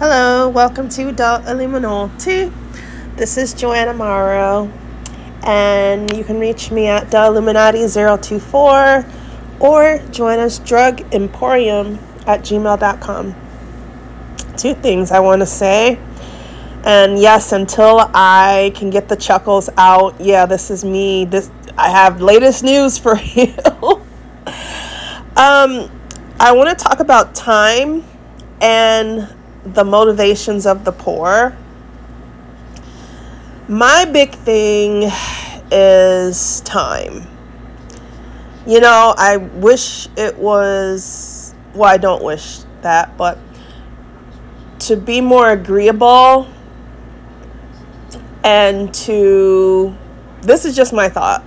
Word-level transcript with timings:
Hello, 0.00 0.48
welcome 0.48 0.88
to 0.88 1.10
Adult 1.10 1.46
Illuminati. 1.46 2.50
This 3.16 3.36
is 3.36 3.52
Joanna 3.52 3.92
Morrow, 3.92 4.72
and 5.42 6.16
you 6.16 6.24
can 6.24 6.40
reach 6.40 6.70
me 6.70 6.86
at 6.86 7.10
the 7.10 7.18
Illuminati024 7.18 9.60
or 9.60 9.98
Joanna's 10.10 10.58
Drug 10.60 11.02
Emporium 11.12 11.98
at 12.26 12.40
gmail.com. 12.40 13.34
Two 14.56 14.72
things 14.72 15.10
I 15.10 15.20
want 15.20 15.42
to 15.42 15.46
say. 15.46 15.98
And 16.82 17.18
yes, 17.18 17.52
until 17.52 18.10
I 18.14 18.72
can 18.74 18.88
get 18.88 19.06
the 19.06 19.16
chuckles 19.16 19.68
out, 19.76 20.18
yeah, 20.18 20.46
this 20.46 20.70
is 20.70 20.82
me. 20.82 21.26
This 21.26 21.50
I 21.76 21.90
have 21.90 22.22
latest 22.22 22.64
news 22.64 22.96
for 22.96 23.18
you. 23.34 23.52
um, 25.36 25.90
I 26.40 26.52
want 26.54 26.70
to 26.70 26.76
talk 26.82 27.00
about 27.00 27.34
time 27.34 28.02
and 28.62 29.28
the 29.64 29.84
motivations 29.84 30.66
of 30.66 30.84
the 30.84 30.92
poor. 30.92 31.56
My 33.68 34.04
big 34.04 34.34
thing 34.34 35.10
is 35.70 36.60
time. 36.62 37.26
You 38.66 38.80
know, 38.80 39.14
I 39.16 39.36
wish 39.36 40.08
it 40.16 40.36
was, 40.36 41.54
well, 41.74 41.90
I 41.90 41.96
don't 41.96 42.22
wish 42.22 42.60
that, 42.82 43.16
but 43.16 43.38
to 44.80 44.96
be 44.96 45.20
more 45.20 45.50
agreeable 45.50 46.48
and 48.42 48.92
to, 48.94 49.96
this 50.42 50.64
is 50.64 50.74
just 50.74 50.92
my 50.92 51.08
thought, 51.08 51.44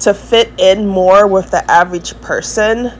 to 0.00 0.12
fit 0.12 0.52
in 0.58 0.86
more 0.86 1.26
with 1.26 1.50
the 1.50 1.68
average 1.70 2.20
person. 2.20 2.92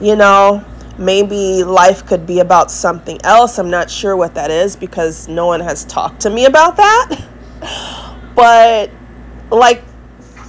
You 0.00 0.16
know, 0.16 0.64
maybe 1.00 1.64
life 1.64 2.06
could 2.06 2.26
be 2.26 2.40
about 2.40 2.70
something 2.70 3.18
else. 3.24 3.58
I'm 3.58 3.70
not 3.70 3.90
sure 3.90 4.16
what 4.16 4.34
that 4.34 4.50
is 4.50 4.76
because 4.76 5.26
no 5.26 5.46
one 5.46 5.60
has 5.60 5.84
talked 5.86 6.20
to 6.20 6.30
me 6.30 6.44
about 6.44 6.76
that. 6.76 7.26
but 8.34 8.90
like 9.50 9.82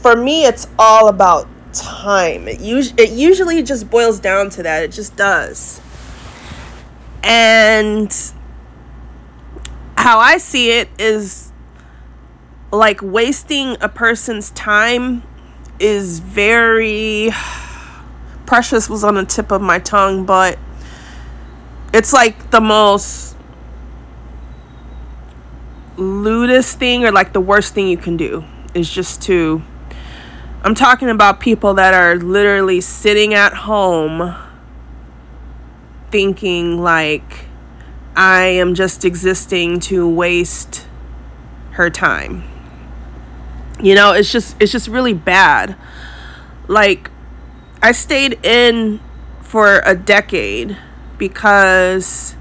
for 0.02 0.16
me 0.16 0.45
it's 0.45 0.67
all 0.78 1.08
about 1.08 1.48
time. 1.73 2.48
It 2.48 2.59
us- 2.59 2.94
it 2.98 3.11
usually 3.11 3.64
just 3.64 3.89
boils 3.89 4.20
down 4.20 4.50
to 4.52 4.64
that. 4.64 4.84
It 4.84 4.92
just 4.92 5.16
does. 5.16 5.81
And 7.23 8.14
how 9.98 10.20
I 10.20 10.38
see 10.38 10.72
it 10.72 10.89
is 11.00 11.52
like 12.72 13.00
wasting 13.02 13.78
a 13.80 13.88
person's 13.88 14.52
time 14.52 15.23
is 15.80 16.20
very 16.20 17.31
precious 18.52 18.90
was 18.90 19.02
on 19.02 19.16
the 19.16 19.24
tip 19.24 19.50
of 19.50 19.62
my 19.62 19.80
tongue, 19.80 20.26
but 20.26 20.60
it's 21.94 22.12
like 22.12 22.52
the 22.52 22.60
most 22.60 23.38
lewdest 25.96 26.78
thing 26.78 27.06
or 27.06 27.14
like 27.14 27.32
the 27.32 27.40
worst 27.40 27.74
thing 27.74 27.88
you 27.88 27.96
can 27.96 28.18
do 28.18 28.44
is 28.74 28.92
just 28.92 29.22
to 29.22 29.62
I'm 30.64 30.76
talking 30.76 31.08
about 31.08 31.40
people 31.40 31.76
that 31.76 31.94
are 31.94 32.18
literally 32.18 32.82
sitting 32.82 33.34
at 33.34 33.54
home 33.54 34.36
thinking 36.10 36.78
like 36.78 37.46
I 38.18 38.44
am 38.48 38.76
just 38.76 39.06
existing 39.06 39.80
to 39.92 40.10
waste 40.10 40.86
her 41.72 41.90
time. 41.90 42.44
You 43.82 43.96
know, 43.96 44.12
it's 44.12 44.30
just 44.30 44.58
it's 44.62 44.74
just 44.74 44.90
really 44.90 45.14
bad. 45.14 45.78
Like 46.68 47.11
I 47.82 47.92
stayed 47.94 48.44
in 48.46 49.00
for 49.42 49.82
a 49.86 49.96
decade 49.96 50.78
because 51.18 52.36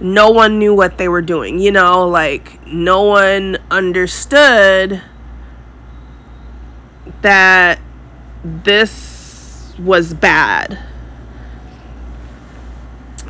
no 0.00 0.30
one 0.30 0.58
knew 0.58 0.74
what 0.74 0.98
they 0.98 1.08
were 1.08 1.22
doing. 1.22 1.58
You 1.58 1.72
know, 1.72 2.06
like 2.06 2.64
no 2.66 3.02
one 3.02 3.58
understood 3.70 5.02
that 7.22 7.80
this 8.44 9.74
was 9.78 10.14
bad. 10.14 10.78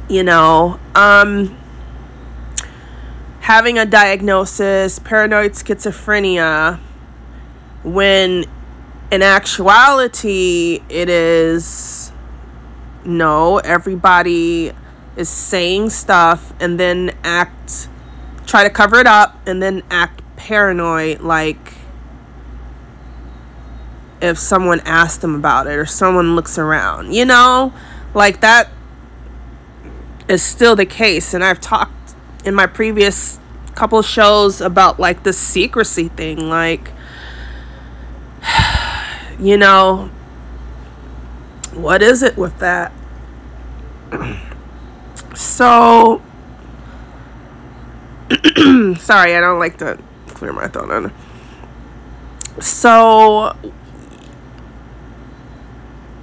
You 0.09 0.25
know, 0.25 0.81
um 0.95 1.57
having 3.41 3.79
a 3.79 3.87
diagnosis, 3.87 4.99
paranoid 4.99 5.53
schizophrenia 5.53 6.79
when 7.83 8.45
in 9.11 9.23
actuality, 9.23 10.81
it 10.89 11.09
is 11.09 12.13
no, 13.05 13.59
everybody 13.59 14.73
is 15.17 15.29
saying 15.29 15.91
stuff 15.91 16.53
and 16.61 16.79
then 16.79 17.17
act, 17.25 17.89
try 18.47 18.63
to 18.63 18.71
cover 18.71 18.99
it 18.99 19.07
up 19.07 19.37
and 19.47 19.63
then 19.63 19.83
act 19.91 20.23
paranoid 20.37 21.21
like 21.21 21.75
if 24.23 24.39
someone 24.39 24.81
asks 24.81 25.19
them 25.19 25.35
about 25.35 25.67
it 25.67 25.73
or 25.73 25.87
someone 25.87 26.37
looks 26.37 26.59
around, 26.59 27.13
you 27.13 27.25
know? 27.25 27.73
Like 28.15 28.41
that 28.41 28.69
is 30.29 30.43
still 30.43 30.77
the 30.77 30.87
case. 30.87 31.35
And 31.35 31.43
I've 31.43 31.61
talked 31.61 32.15
in 32.45 32.55
my 32.55 32.67
previous 32.67 33.41
couple 33.75 34.03
shows 34.03 34.61
about 34.61 35.01
like 35.01 35.23
the 35.23 35.33
secrecy 35.33 36.09
thing. 36.09 36.49
Like, 36.49 36.93
you 39.41 39.57
know, 39.57 40.11
what 41.73 42.03
is 42.03 42.23
it 42.23 42.37
with 42.37 42.59
that? 42.59 42.93
So, 45.33 46.21
sorry, 48.99 49.37
I 49.37 49.41
don't 49.41 49.59
like 49.59 49.79
to 49.79 49.99
clear 50.27 50.53
my 50.53 50.69
throat. 50.69 50.91
On. 50.91 51.13
So, 52.61 53.57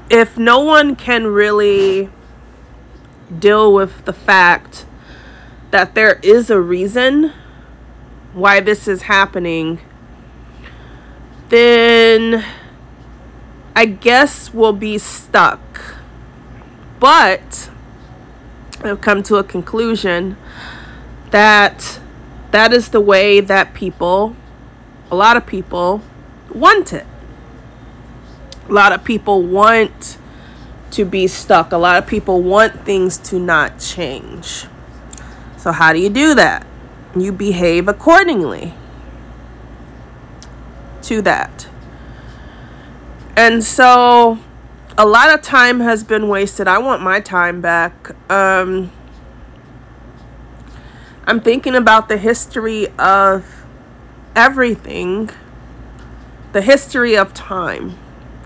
if 0.10 0.38
no 0.38 0.60
one 0.60 0.96
can 0.96 1.28
really 1.28 2.10
deal 3.40 3.74
with 3.74 4.06
the 4.06 4.14
fact 4.14 4.86
that 5.72 5.96
there 5.96 6.20
is 6.22 6.50
a 6.50 6.60
reason 6.60 7.34
why 8.34 8.60
this 8.60 8.88
is 8.88 9.04
happening, 9.04 9.80
then 11.50 12.46
I 13.78 13.86
guess 13.86 14.52
we'll 14.56 14.74
be 14.74 14.98
stuck. 14.98 15.60
But 17.00 17.70
I've 18.84 19.02
come 19.02 19.22
to 19.22 19.36
a 19.36 19.44
conclusion 19.44 20.36
that 21.30 22.00
that 22.50 22.74
is 22.74 22.90
the 22.90 23.00
way 23.00 23.40
that 23.40 23.76
people, 23.76 24.36
a 25.12 25.16
lot 25.16 25.38
of 25.38 25.46
people, 25.46 26.02
want 26.50 26.92
it. 26.92 27.06
A 28.68 28.74
lot 28.74 28.94
of 28.94 29.04
people 29.04 29.44
want 29.44 30.18
to 30.90 31.06
be 31.06 31.28
stuck. 31.28 31.72
A 31.72 31.78
lot 31.78 32.02
of 32.02 32.08
people 32.08 32.42
want 32.42 32.84
things 32.84 33.20
to 33.30 33.38
not 33.40 33.80
change. 33.80 34.66
So, 35.56 35.72
how 35.72 35.94
do 35.94 36.00
you 36.00 36.10
do 36.10 36.34
that? 36.34 36.66
You 37.16 37.32
behave 37.32 37.88
accordingly 37.88 38.74
to 41.04 41.22
that. 41.22 41.68
And 43.38 43.64
so 43.64 44.40
a 44.98 45.06
lot 45.06 45.32
of 45.32 45.44
time 45.44 45.80
has 45.82 46.04
been 46.04 46.28
wasted. 46.28 46.68
I 46.68 46.80
want 46.80 47.04
my 47.04 47.20
time 47.20 47.62
back. 47.62 48.16
Um, 48.32 48.92
I'm 51.24 51.40
thinking 51.40 51.76
about 51.76 52.10
the 52.10 52.18
history 52.18 52.88
of 52.98 53.64
everything, 54.36 55.30
the 56.52 56.64
history 56.64 57.16
of 57.16 57.36
time. 57.36 57.96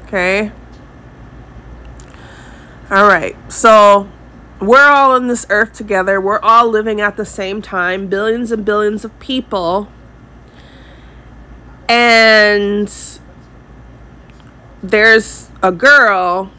Okay. 0.04 0.52
All 2.90 3.08
right. 3.08 3.38
So 3.50 4.10
we're 4.60 4.90
all 4.90 5.14
on 5.14 5.28
this 5.28 5.46
earth 5.50 5.72
together. 5.72 6.20
We're 6.20 6.42
all 6.42 6.68
living 6.68 7.00
at 7.00 7.16
the 7.16 7.26
same 7.26 7.62
time, 7.62 8.08
billions 8.08 8.52
and 8.52 8.66
billions 8.66 9.06
of 9.06 9.18
people. 9.20 9.88
And 11.88 12.94
there's 14.84 15.50
a 15.62 15.72
girl 15.72 16.52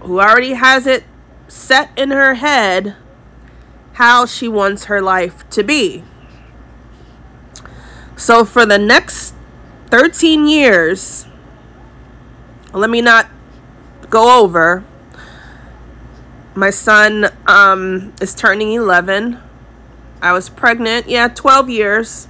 who 0.00 0.20
already 0.20 0.52
has 0.52 0.86
it 0.86 1.04
set 1.48 1.90
in 1.96 2.10
her 2.10 2.34
head 2.34 2.96
how 3.94 4.26
she 4.26 4.46
wants 4.46 4.84
her 4.84 5.00
life 5.00 5.48
to 5.50 5.62
be. 5.62 6.04
So 8.16 8.44
for 8.44 8.64
the 8.66 8.78
next 8.78 9.34
13 9.90 10.46
years, 10.46 11.26
let 12.72 12.90
me 12.90 13.00
not 13.00 13.28
go 14.10 14.42
over. 14.42 14.84
My 16.54 16.70
son 16.70 17.26
um, 17.46 18.14
is 18.20 18.34
turning 18.34 18.72
11. 18.72 19.38
I 20.22 20.32
was 20.32 20.48
pregnant, 20.48 21.08
yeah, 21.08 21.28
12 21.28 21.68
years. 21.68 22.28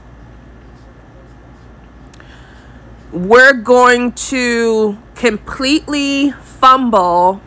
We're 3.12 3.54
going 3.54 4.12
to 4.12 4.98
completely 5.16 6.30
fumble 6.42 7.40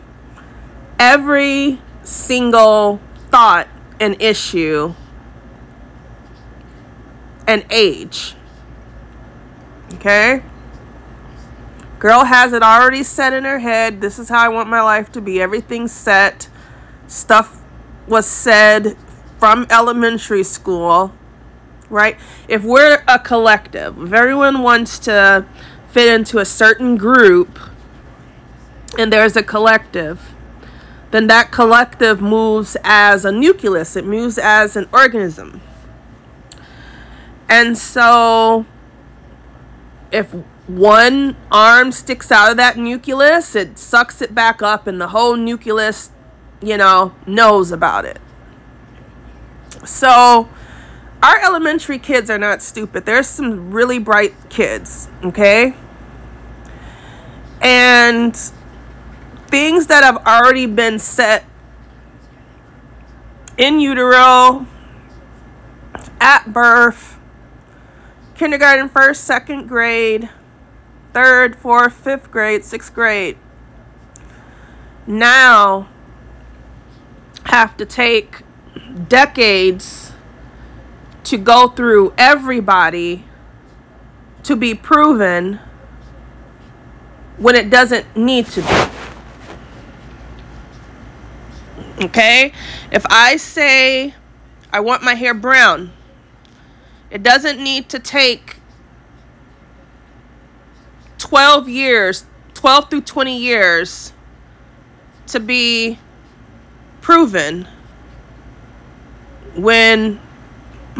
every 0.98 1.80
single 2.02 3.00
thought 3.30 3.68
and 3.98 4.20
issue 4.20 4.94
and 7.46 7.64
age. 7.70 8.34
Okay? 9.94 10.42
Girl 11.98 12.24
has 12.24 12.52
it 12.52 12.62
already 12.62 13.02
set 13.02 13.32
in 13.32 13.44
her 13.44 13.58
head. 13.58 14.00
This 14.00 14.18
is 14.18 14.28
how 14.28 14.40
I 14.40 14.48
want 14.48 14.68
my 14.68 14.80
life 14.80 15.12
to 15.12 15.20
be. 15.20 15.40
Everything's 15.40 15.92
set. 15.92 16.48
Stuff 17.06 17.62
was 18.06 18.26
said 18.26 18.96
from 19.38 19.66
elementary 19.70 20.42
school, 20.42 21.12
right? 21.88 22.16
If 22.48 22.62
we're 22.62 23.02
a 23.06 23.18
collective, 23.18 24.00
if 24.02 24.12
everyone 24.12 24.62
wants 24.62 24.98
to 25.00 25.46
fit 25.90 26.12
into 26.12 26.38
a 26.38 26.44
certain 26.44 26.96
group 26.96 27.58
and 28.98 29.12
there's 29.12 29.36
a 29.36 29.42
collective, 29.42 30.34
then 31.10 31.26
that 31.26 31.50
collective 31.50 32.20
moves 32.20 32.76
as 32.84 33.24
a 33.24 33.32
nucleus, 33.32 33.96
it 33.96 34.04
moves 34.04 34.38
as 34.38 34.76
an 34.76 34.88
organism. 34.92 35.60
And 37.48 37.76
so 37.76 38.66
if 40.12 40.34
one 40.66 41.36
arm 41.50 41.92
sticks 41.92 42.30
out 42.30 42.52
of 42.52 42.56
that 42.56 42.76
nucleus, 42.76 43.56
it 43.56 43.78
sucks 43.78 44.22
it 44.22 44.34
back 44.34 44.62
up, 44.62 44.86
and 44.86 45.00
the 45.00 45.08
whole 45.08 45.36
nucleus, 45.36 46.10
you 46.62 46.76
know, 46.76 47.14
knows 47.26 47.72
about 47.72 48.04
it. 48.04 48.20
So, 49.84 50.48
our 51.22 51.38
elementary 51.44 51.98
kids 51.98 52.30
are 52.30 52.38
not 52.38 52.62
stupid. 52.62 53.04
There's 53.04 53.26
some 53.26 53.70
really 53.70 53.98
bright 53.98 54.34
kids, 54.48 55.08
okay? 55.22 55.74
And 57.60 58.34
things 59.48 59.86
that 59.88 60.02
have 60.02 60.16
already 60.26 60.66
been 60.66 60.98
set 60.98 61.44
in 63.58 63.80
utero, 63.80 64.66
at 66.20 66.52
birth, 66.52 67.18
kindergarten, 68.34 68.88
first, 68.88 69.24
second 69.24 69.66
grade, 69.66 70.30
third, 71.12 71.56
fourth, 71.56 71.92
fifth 71.92 72.30
grade, 72.30 72.64
sixth 72.64 72.94
grade, 72.94 73.36
now 75.06 75.88
have 77.44 77.76
to 77.76 77.84
take 77.84 78.42
decades 79.08 80.09
to 81.24 81.36
go 81.36 81.68
through 81.68 82.12
everybody 82.16 83.24
to 84.42 84.56
be 84.56 84.74
proven 84.74 85.60
when 87.36 87.54
it 87.54 87.70
doesn't 87.70 88.16
need 88.16 88.46
to 88.46 88.62
be. 88.62 88.90
Okay? 92.04 92.52
If 92.90 93.04
I 93.10 93.36
say 93.36 94.14
I 94.72 94.80
want 94.80 95.02
my 95.02 95.14
hair 95.14 95.34
brown, 95.34 95.92
it 97.10 97.22
doesn't 97.22 97.62
need 97.62 97.88
to 97.90 97.98
take 97.98 98.56
12 101.18 101.68
years, 101.68 102.24
12 102.54 102.90
through 102.90 103.00
20 103.02 103.36
years 103.36 104.12
to 105.26 105.38
be 105.40 105.98
proven 107.00 107.68
when 109.54 110.20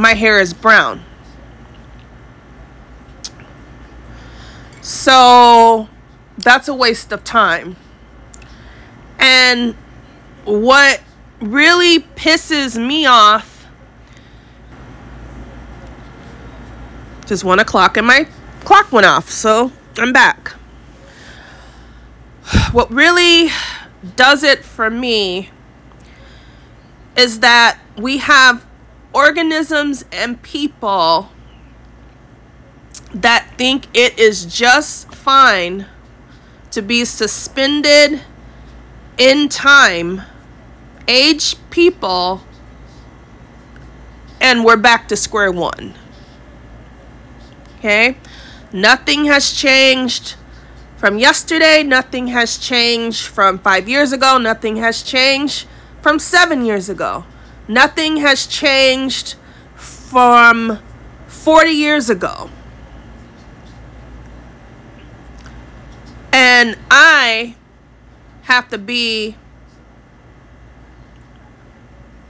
my 0.01 0.15
hair 0.15 0.41
is 0.41 0.55
brown. 0.55 1.05
So 4.81 5.89
that's 6.39 6.69
a 6.69 6.75
waste 6.75 7.13
of 7.13 7.23
time. 7.23 7.77
And 9.19 9.75
what 10.45 11.03
really 11.41 12.01
pisses 12.01 12.83
me 12.83 13.05
off 13.05 13.67
just 17.27 17.45
one 17.45 17.61
o'clock 17.61 17.97
and 17.97 18.07
my 18.07 18.27
clock 18.65 18.91
went 18.91 19.07
off. 19.07 19.31
So 19.31 19.71
I'm 19.99 20.13
back. 20.13 20.55
What 22.73 22.91
really 22.91 23.51
does 24.17 24.43
it 24.45 24.65
for 24.65 24.89
me 24.89 25.51
is 27.17 27.41
that 27.41 27.79
we 27.97 28.19
have 28.19 28.65
organisms 29.13 30.05
and 30.13 30.41
people 30.43 31.31
that 33.13 33.53
think 33.59 33.87
it 33.95 34.19
is 34.19 34.47
just 34.47 35.13
fine 35.15 35.87
to 36.71 36.81
be 36.81 37.05
suspended 37.05 38.23
in 39.19 39.49
time, 39.49 40.23
age 41.09 41.57
people, 41.71 42.43
and 44.41 44.65
we're 44.65 44.77
back 44.77 45.09
to 45.09 45.17
square 45.17 45.51
one. 45.51 45.95
Okay? 47.79 48.17
Nothing 48.73 49.25
has 49.25 49.53
changed 49.53 50.37
from 50.97 51.19
yesterday. 51.19 51.83
Nothing 51.83 52.29
has 52.29 52.57
changed 52.59 53.27
from 53.27 53.59
five 53.59 53.89
years 53.89 54.13
ago. 54.13 54.39
Nothing 54.39 54.77
has 54.77 55.03
changed 55.03 55.67
from 56.01 56.19
seven 56.19 56.65
years 56.65 56.89
ago. 56.89 57.25
Nothing 57.71 58.17
has 58.17 58.49
changed 58.49 59.37
from 59.77 60.81
40 61.29 61.71
years 61.71 62.11
ago. 62.11 62.51
And 66.33 66.77
I 66.91 67.55
have 68.43 68.69
to 68.71 68.79
be 68.79 69.37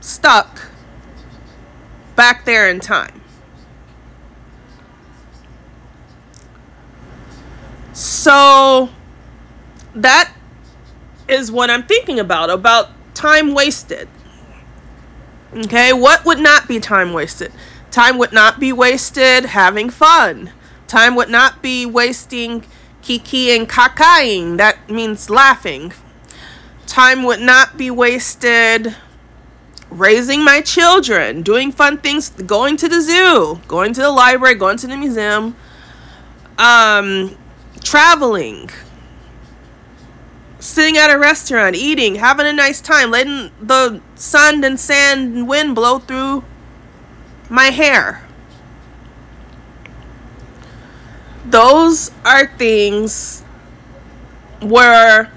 stuck 0.02 0.68
back 2.16 2.44
there 2.44 2.68
in 2.68 2.78
time. 2.80 3.22
So 7.94 8.90
that 9.94 10.34
is 11.28 11.50
what 11.50 11.70
I'm 11.70 11.84
thinking 11.84 12.20
about 12.20 12.50
about 12.50 12.90
time 13.14 13.54
wasted. 13.54 14.06
Okay, 15.52 15.92
what 15.92 16.24
would 16.24 16.38
not 16.38 16.68
be 16.68 16.78
time 16.78 17.12
wasted? 17.12 17.52
Time 17.90 18.18
would 18.18 18.32
not 18.32 18.60
be 18.60 18.72
wasted 18.72 19.46
having 19.46 19.90
fun. 19.90 20.52
Time 20.86 21.16
would 21.16 21.28
not 21.28 21.60
be 21.60 21.84
wasting 21.84 22.64
kiki 23.02 23.50
and 23.50 23.68
kakaing. 23.68 24.58
That 24.58 24.88
means 24.88 25.28
laughing. 25.28 25.92
Time 26.86 27.24
would 27.24 27.40
not 27.40 27.76
be 27.76 27.90
wasted 27.90 28.94
raising 29.90 30.44
my 30.44 30.60
children, 30.60 31.42
doing 31.42 31.72
fun 31.72 31.98
things, 31.98 32.30
going 32.30 32.76
to 32.76 32.88
the 32.88 33.00
zoo, 33.00 33.60
going 33.66 33.92
to 33.92 34.00
the 34.00 34.10
library, 34.10 34.54
going 34.54 34.76
to 34.78 34.86
the 34.86 34.96
museum. 34.96 35.56
Um, 36.58 37.36
traveling, 37.82 38.70
sitting 40.60 40.96
at 40.96 41.10
a 41.10 41.18
restaurant, 41.18 41.74
eating, 41.74 42.16
having 42.16 42.46
a 42.46 42.52
nice 42.52 42.80
time, 42.80 43.10
letting 43.10 43.50
the 43.60 44.00
sun 44.14 44.62
and 44.62 44.78
sand 44.78 45.34
and 45.34 45.48
wind 45.48 45.74
blow 45.74 45.98
through 45.98 46.44
my 47.48 47.66
hair. 47.66 48.26
Those 51.46 52.10
are 52.24 52.46
things 52.46 53.40
where 54.60 55.32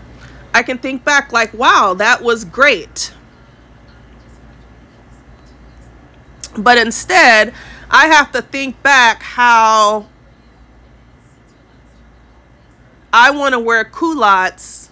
I 0.54 0.62
can 0.62 0.78
think 0.78 1.04
back, 1.04 1.32
like, 1.32 1.54
wow, 1.54 1.96
that 1.98 2.22
was 2.22 2.46
great. 2.46 3.14
But 6.56 6.78
instead, 6.78 7.54
I 7.90 8.08
have 8.08 8.32
to 8.34 8.42
think 8.42 8.84
back 8.84 9.24
how 9.24 10.08
I 13.12 13.32
want 13.32 13.54
to 13.54 13.60
wear 13.60 13.84
culottes 13.86 14.83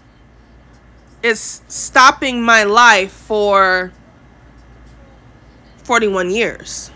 is 1.24 1.62
stopping 1.68 2.42
my 2.42 2.64
life 2.64 3.12
for 3.12 3.92
41 5.84 6.32
years. 6.32 6.92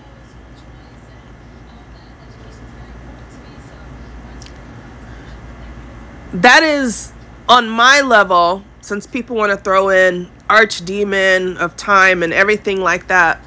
That 6.33 6.63
is 6.63 7.13
on 7.47 7.69
my 7.69 8.01
level, 8.01 8.63
since 8.81 9.07
people 9.07 9.35
want 9.35 9.51
to 9.51 9.57
throw 9.57 9.89
in 9.89 10.29
archdemon 10.49 11.57
of 11.57 11.75
time 11.75 12.23
and 12.23 12.33
everything 12.33 12.81
like 12.81 13.07
that. 13.07 13.41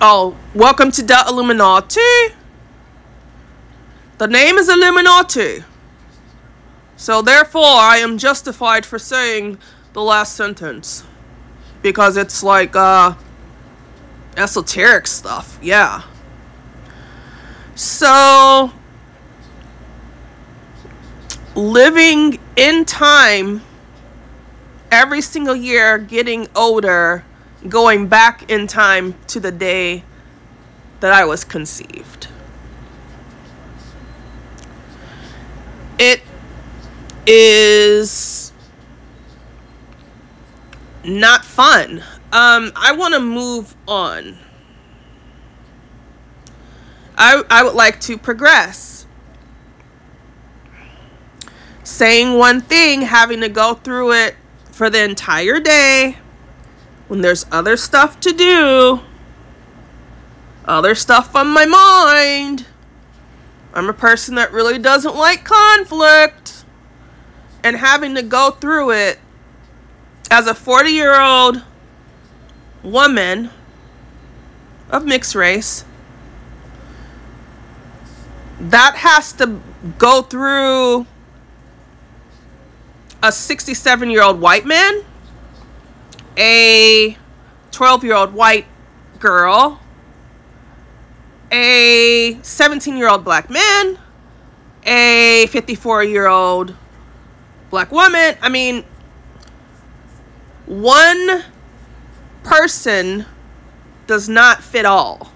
Oh, 0.00 0.36
welcome 0.54 0.90
to 0.92 1.02
the 1.02 1.24
Illuminati. 1.26 2.00
The 4.18 4.26
name 4.26 4.58
is 4.58 4.68
Illuminati. 4.68 5.64
So 6.96 7.22
therefore, 7.22 7.62
I 7.62 7.98
am 7.98 8.18
justified 8.18 8.86
for 8.86 8.98
saying 8.98 9.58
the 9.92 10.02
last 10.02 10.34
sentence. 10.34 11.04
Because 11.82 12.16
it's 12.16 12.42
like, 12.42 12.74
uh, 12.74 13.14
esoteric 14.36 15.06
stuff. 15.06 15.58
Yeah. 15.62 16.02
So, 17.74 18.72
living 21.54 22.38
in 22.56 22.84
time 22.84 23.62
every 24.90 25.20
single 25.20 25.56
year, 25.56 25.98
getting 25.98 26.48
older, 26.54 27.24
going 27.68 28.08
back 28.08 28.50
in 28.50 28.66
time 28.66 29.14
to 29.28 29.40
the 29.40 29.52
day 29.52 30.04
that 31.00 31.12
I 31.12 31.24
was 31.24 31.44
conceived. 31.44 32.28
It 35.98 36.20
is 37.26 38.52
not 41.04 41.44
fun. 41.44 42.02
Um, 42.32 42.72
I 42.76 42.92
want 42.96 43.14
to 43.14 43.20
move 43.20 43.74
on. 43.86 44.38
I, 47.16 47.42
I 47.48 47.62
would 47.62 47.74
like 47.74 48.00
to 48.02 48.18
progress. 48.18 49.06
Saying 51.82 52.36
one 52.36 52.60
thing, 52.60 53.02
having 53.02 53.40
to 53.40 53.48
go 53.48 53.74
through 53.74 54.12
it 54.12 54.36
for 54.70 54.90
the 54.90 55.02
entire 55.02 55.60
day 55.60 56.18
when 57.08 57.20
there's 57.20 57.46
other 57.50 57.76
stuff 57.76 58.18
to 58.20 58.32
do, 58.32 59.00
other 60.64 60.94
stuff 60.94 61.34
on 61.36 61.48
my 61.48 61.64
mind. 61.64 62.66
I'm 63.72 63.88
a 63.88 63.94
person 63.94 64.34
that 64.34 64.52
really 64.52 64.78
doesn't 64.78 65.14
like 65.14 65.44
conflict. 65.44 66.55
And 67.66 67.78
having 67.78 68.14
to 68.14 68.22
go 68.22 68.52
through 68.52 68.92
it 68.92 69.18
as 70.30 70.46
a 70.46 70.54
40 70.54 70.88
year 70.90 71.20
old 71.20 71.64
woman 72.84 73.50
of 74.88 75.04
mixed 75.04 75.34
race 75.34 75.84
that 78.60 78.94
has 78.98 79.32
to 79.32 79.60
go 79.98 80.22
through 80.22 81.06
a 83.20 83.32
67 83.32 84.10
year 84.10 84.22
old 84.22 84.40
white 84.40 84.64
man, 84.64 85.02
a 86.36 87.18
12 87.72 88.04
year 88.04 88.14
old 88.14 88.32
white 88.32 88.66
girl, 89.18 89.80
a 91.50 92.38
17 92.42 92.96
year 92.96 93.08
old 93.08 93.24
black 93.24 93.50
man, 93.50 93.98
a 94.84 95.48
54 95.50 96.04
year 96.04 96.28
old 96.28 96.76
black 97.70 97.90
woman. 97.92 98.36
I 98.40 98.48
mean, 98.48 98.84
one 100.66 101.44
person 102.42 103.26
does 104.06 104.28
not 104.28 104.62
fit 104.62 104.84
all. 104.84 105.32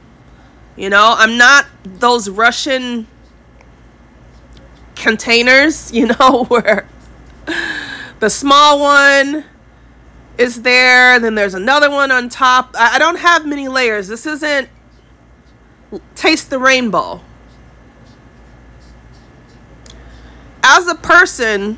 You 0.76 0.90
know, 0.90 1.14
I'm 1.16 1.36
not 1.36 1.66
those 1.84 2.28
Russian 2.28 3.06
containers, 4.94 5.92
you 5.92 6.06
know, 6.06 6.44
where 6.48 6.88
the 8.20 8.30
small 8.30 8.80
one 8.80 9.44
is 10.38 10.62
there, 10.62 11.18
then 11.20 11.34
there's 11.34 11.54
another 11.54 11.90
one 11.90 12.10
on 12.10 12.28
top. 12.28 12.74
I, 12.78 12.98
don't 12.98 13.18
have 13.18 13.44
many 13.44 13.68
layers. 13.68 14.08
This 14.08 14.24
isn't 14.24 14.68
taste 16.14 16.48
the 16.48 16.58
rainbow. 16.58 17.20
As 20.62 20.86
a 20.86 20.94
person 20.94 21.76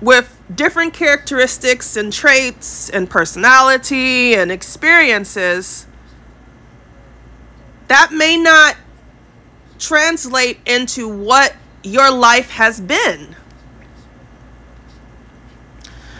with 0.00 0.40
different 0.54 0.94
characteristics 0.94 1.96
and 1.96 2.12
traits 2.12 2.88
and 2.90 3.10
personality 3.10 4.34
and 4.34 4.52
experiences, 4.52 5.86
that 7.88 8.12
may 8.12 8.36
not 8.36 8.76
translate 9.78 10.58
into 10.66 11.08
what 11.08 11.54
your 11.82 12.10
life 12.10 12.50
has 12.50 12.80
been. 12.80 13.34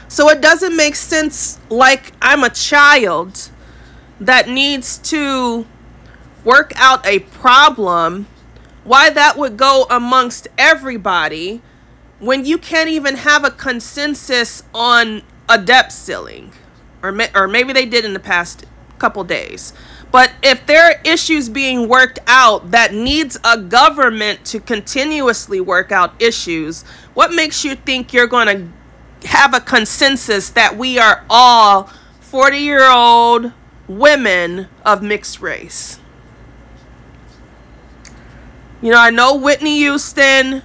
So 0.08 0.30
it 0.30 0.40
doesn't 0.40 0.74
make 0.74 0.96
sense 0.96 1.60
like 1.68 2.12
I'm 2.22 2.42
a 2.42 2.50
child 2.50 3.50
that 4.20 4.48
needs 4.48 4.98
to 4.98 5.66
work 6.44 6.72
out 6.76 7.06
a 7.06 7.18
problem, 7.20 8.26
why 8.84 9.10
that 9.10 9.36
would 9.36 9.56
go 9.56 9.86
amongst 9.90 10.48
everybody 10.56 11.60
when 12.20 12.44
you 12.44 12.58
can't 12.58 12.88
even 12.88 13.16
have 13.16 13.44
a 13.44 13.50
consensus 13.50 14.62
on 14.74 15.22
a 15.48 15.58
debt 15.58 15.92
ceiling. 15.92 16.52
Or, 17.02 17.16
or 17.34 17.46
maybe 17.46 17.72
they 17.72 17.86
did 17.86 18.04
in 18.04 18.12
the 18.12 18.20
past 18.20 18.64
couple 18.98 19.22
days. 19.24 19.72
But 20.10 20.32
if 20.42 20.66
there 20.66 20.84
are 20.84 21.00
issues 21.04 21.48
being 21.48 21.88
worked 21.88 22.18
out 22.26 22.70
that 22.70 22.92
needs 22.92 23.38
a 23.44 23.58
government 23.58 24.44
to 24.46 24.60
continuously 24.60 25.60
work 25.60 25.92
out 25.92 26.20
issues, 26.20 26.82
what 27.14 27.32
makes 27.32 27.64
you 27.64 27.74
think 27.76 28.12
you're 28.12 28.26
going 28.26 28.46
to 29.22 29.28
have 29.28 29.54
a 29.54 29.60
consensus 29.60 30.50
that 30.50 30.76
we 30.76 30.98
are 30.98 31.24
all 31.28 31.90
40 32.20 32.58
year 32.58 32.90
old 32.90 33.52
women 33.86 34.68
of 34.84 35.02
mixed 35.02 35.40
race? 35.40 36.00
You 38.80 38.92
know, 38.92 38.98
I 38.98 39.10
know 39.10 39.36
Whitney 39.36 39.76
Houston 39.78 40.62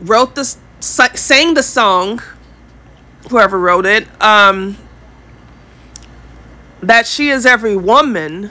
wrote 0.00 0.34
this, 0.34 0.58
sang 0.80 1.54
the 1.54 1.62
song, 1.62 2.20
whoever 3.30 3.58
wrote 3.58 3.86
it, 3.86 4.06
um, 4.22 4.76
that 6.80 7.06
she 7.06 7.28
is 7.28 7.46
every 7.46 7.76
woman. 7.76 8.50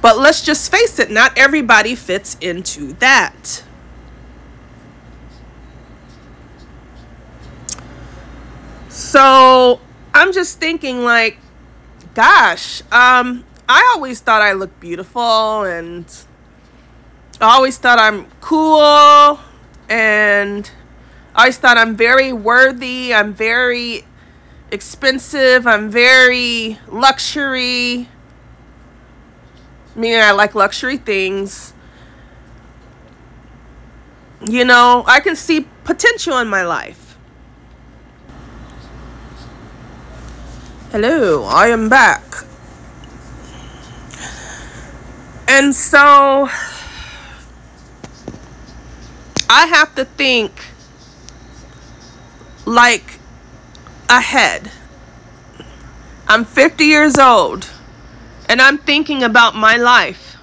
But 0.00 0.18
let's 0.18 0.42
just 0.42 0.70
face 0.70 0.98
it, 0.98 1.10
not 1.10 1.36
everybody 1.36 1.94
fits 1.94 2.36
into 2.40 2.92
that. 2.94 3.64
So 8.88 9.80
I'm 10.14 10.32
just 10.32 10.58
thinking, 10.58 11.04
like, 11.04 11.38
gosh, 12.14 12.82
um, 12.92 13.44
I 13.68 13.92
always 13.94 14.20
thought 14.20 14.40
I 14.40 14.52
looked 14.52 14.80
beautiful 14.80 15.62
and 15.62 16.04
I 17.40 17.54
always 17.54 17.78
thought 17.78 18.00
I'm 18.00 18.26
cool 18.40 19.38
and 19.88 20.68
I 21.36 21.42
always 21.42 21.56
thought 21.56 21.78
I'm 21.78 21.94
very 21.94 22.32
worthy. 22.32 23.14
I'm 23.14 23.32
very 23.32 24.04
expensive. 24.72 25.64
I'm 25.64 25.88
very 25.88 26.78
luxury. 26.88 28.08
Meaning 29.94 30.20
I 30.20 30.32
like 30.32 30.56
luxury 30.56 30.96
things. 30.96 31.74
You 34.44 34.64
know, 34.64 35.04
I 35.06 35.20
can 35.20 35.36
see 35.36 35.68
potential 35.84 36.38
in 36.38 36.48
my 36.48 36.64
life. 36.64 37.16
Hello, 40.90 41.44
I 41.44 41.68
am 41.68 41.88
back. 41.88 42.24
And 45.46 45.72
so 45.74 46.48
I 49.50 49.66
have 49.66 49.94
to 49.94 50.04
think 50.04 50.52
like 52.66 53.18
ahead. 54.08 54.70
I'm 56.26 56.44
50 56.44 56.84
years 56.84 57.18
old 57.18 57.70
and 58.48 58.60
I'm 58.60 58.78
thinking 58.78 59.22
about 59.22 59.54
my 59.54 59.76
life. 59.76 60.36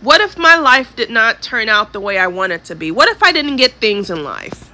What 0.00 0.20
if 0.20 0.36
my 0.36 0.56
life 0.56 0.96
did 0.96 1.10
not 1.10 1.42
turn 1.42 1.68
out 1.68 1.92
the 1.92 2.00
way 2.00 2.18
I 2.18 2.26
want 2.26 2.52
it 2.52 2.64
to 2.64 2.74
be? 2.74 2.90
What 2.90 3.08
if 3.08 3.22
I 3.22 3.30
didn't 3.30 3.56
get 3.56 3.74
things 3.74 4.10
in 4.10 4.24
life? 4.24 4.72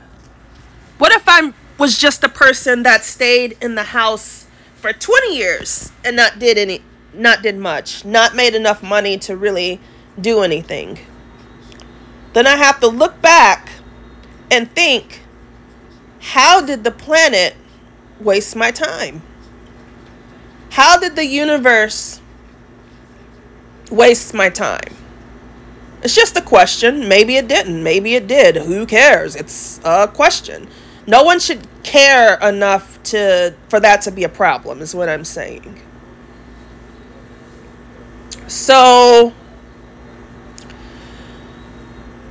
What 0.97 1.13
if 1.13 1.25
I 1.27 1.53
was 1.79 1.99
just 1.99 2.25
a 2.25 2.29
person 2.29 2.83
that 2.85 3.05
stayed 3.05 3.57
in 3.61 3.75
the 3.75 3.85
house 3.85 4.47
for 4.75 4.93
20 4.93 5.37
years 5.37 5.93
and 6.05 6.17
not 6.17 6.39
did 6.39 6.57
any 6.57 6.83
not 7.13 7.43
did 7.43 7.57
much, 7.57 8.05
not 8.05 8.35
made 8.35 8.55
enough 8.55 8.83
money 8.83 9.19
to 9.19 9.37
really 9.37 9.81
do 10.21 10.41
anything. 10.41 10.99
Then 12.32 12.47
I 12.47 12.56
have 12.56 12.80
to 12.80 12.88
look 12.88 13.20
back 13.20 13.70
and 14.50 14.70
think 14.70 15.23
how 16.20 16.61
did 16.61 16.85
the 16.85 16.90
planet 16.90 17.56
waste 18.20 18.54
my 18.56 18.70
time? 18.70 19.23
How 20.70 20.99
did 20.99 21.16
the 21.16 21.26
universe 21.26 22.20
waste 23.90 24.35
my 24.35 24.50
time? 24.50 24.94
It's 26.02 26.14
just 26.14 26.37
a 26.37 26.42
question. 26.42 27.08
Maybe 27.08 27.37
it 27.37 27.49
didn't. 27.49 27.82
Maybe 27.82 28.14
it 28.14 28.26
did. 28.26 28.56
Who 28.56 28.87
cares? 28.87 29.35
It's 29.35 29.80
a 29.85 30.06
question. 30.06 30.68
No 31.06 31.23
one 31.23 31.40
should 31.40 31.66
care 31.82 32.38
enough 32.40 33.02
to 33.04 33.54
for 33.68 33.80
that 33.80 34.02
to 34.02 34.11
be 34.11 34.25
a 34.25 34.28
problem 34.28 34.80
is 34.80 34.94
what 34.94 35.08
I'm 35.08 35.25
saying. 35.25 35.82
So, 38.47 39.32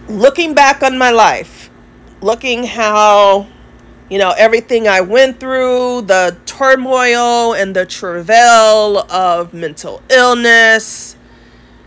looking 0.07 0.53
back 0.53 0.83
on 0.83 0.97
my 0.97 1.11
life, 1.11 1.69
looking 2.21 2.63
how, 2.63 3.47
you 4.09 4.17
know, 4.17 4.33
everything 4.37 4.87
I 4.87 5.01
went 5.01 5.39
through, 5.39 6.03
the 6.03 6.37
turmoil 6.45 7.53
and 7.53 7.75
the 7.75 7.85
travail 7.85 8.99
of 9.11 9.53
mental 9.53 10.01
illness, 10.09 11.17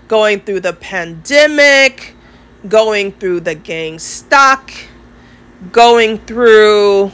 going 0.08 0.40
through 0.40 0.60
the 0.60 0.74
pandemic, 0.74 2.14
going 2.68 3.12
through 3.12 3.40
the 3.40 3.54
gang 3.54 3.98
stalk, 3.98 4.70
going 5.72 6.18
through 6.18 7.12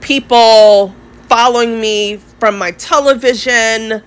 people 0.00 0.94
following 1.28 1.80
me 1.80 2.16
from 2.40 2.58
my 2.58 2.70
television 2.72 4.02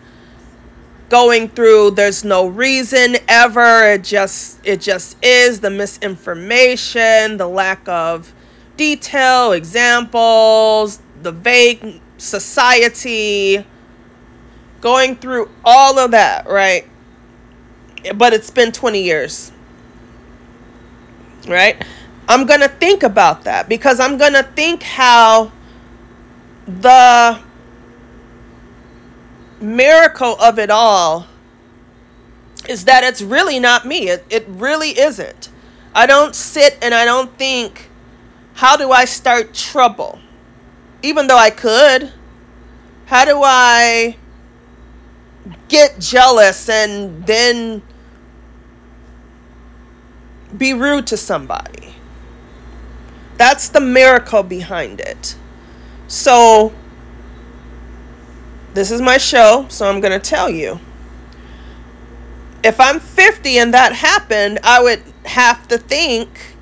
going 1.12 1.50
through 1.50 1.92
there's 1.92 2.24
no 2.24 2.48
reason 2.48 3.18
ever. 3.28 3.92
It 3.92 4.04
just 4.04 4.60
it 4.66 4.80
just 4.80 5.18
is 5.24 5.60
the 5.60 5.70
misinformation 5.70 7.38
the 7.38 7.48
lack 7.48 7.88
of 7.88 8.34
detail 8.78 9.52
examples 9.52 11.02
the 11.22 11.34
vague 11.34 12.02
society 12.18 13.66
going 14.80 15.16
through 15.18 15.52
all 15.66 16.00
of 16.00 16.12
that 16.12 16.48
right? 16.48 16.88
But 18.16 18.34
it's 18.34 18.50
been 18.50 18.72
20 18.72 19.04
years 19.04 19.52
right? 21.48 21.84
I'm 22.30 22.46
gonna 22.46 22.70
think 22.70 23.04
about 23.04 23.44
that 23.44 23.68
because 23.68 24.00
i'm 24.00 24.18
gonna 24.18 24.44
think 24.44 24.84
how 24.84 25.52
the 26.66 27.40
miracle 29.62 30.36
of 30.42 30.60
it 30.60 30.70
all 30.70 31.28
is 32.68 32.86
that 32.86 33.04
it's 33.04 33.22
really 33.22 33.60
not 33.60 33.86
me. 33.86 34.10
It, 34.10 34.26
it 34.30 34.46
really 34.48 35.00
isn't. 35.00 35.50
I 35.94 36.06
don't 36.06 36.36
sit 36.36 36.78
and 36.82 36.94
I 36.94 37.06
don't 37.06 37.38
think, 37.38 37.90
how 38.54 38.78
do 38.78 38.92
I 38.92 39.06
start 39.06 39.54
trouble? 39.54 40.20
Even 41.02 41.28
though 41.28 41.38
I 41.38 41.50
could. 41.50 42.12
How 43.06 43.26
do 43.26 43.42
I 43.44 44.16
get 45.68 46.00
jealous 46.00 46.70
and 46.70 47.26
then 47.26 47.82
be 50.58 50.74
rude 50.74 51.08
to 51.08 51.18
somebody? 51.18 51.96
That's 53.38 53.70
the 53.70 53.82
miracle 53.82 54.44
behind 54.44 55.00
it. 55.02 55.36
So, 56.08 56.74
this 58.74 58.92
is 58.92 59.02
my 59.02 59.18
show, 59.18 59.66
so 59.70 59.90
I'm 59.90 60.00
going 60.00 60.14
to 60.14 60.20
tell 60.20 60.50
you. 60.50 60.80
If 62.64 62.80
I'm 62.80 63.00
50 63.00 63.58
and 63.58 63.74
that 63.74 63.94
happened, 63.94 64.60
I 64.64 64.82
would 64.82 65.02
have 65.26 65.68
to 65.70 65.78
think 65.78 66.56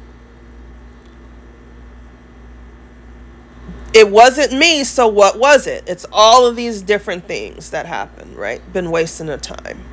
it 3.93 4.09
wasn't 4.09 4.53
me, 4.53 4.83
so 4.83 5.07
what 5.07 5.37
was 5.37 5.67
it? 5.67 5.83
It's 5.87 6.05
all 6.11 6.45
of 6.45 6.55
these 6.55 6.81
different 6.81 7.25
things 7.25 7.71
that 7.71 7.85
happened, 7.85 8.35
right? 8.35 8.61
Been 8.71 8.91
wasting 8.91 9.29
of 9.29 9.41
time. 9.41 9.83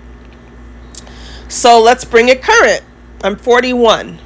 So 1.49 1.81
let's 1.81 2.05
bring 2.05 2.29
it 2.29 2.43
current. 2.43 2.83
I'm 3.23 3.37
41. 3.37 4.19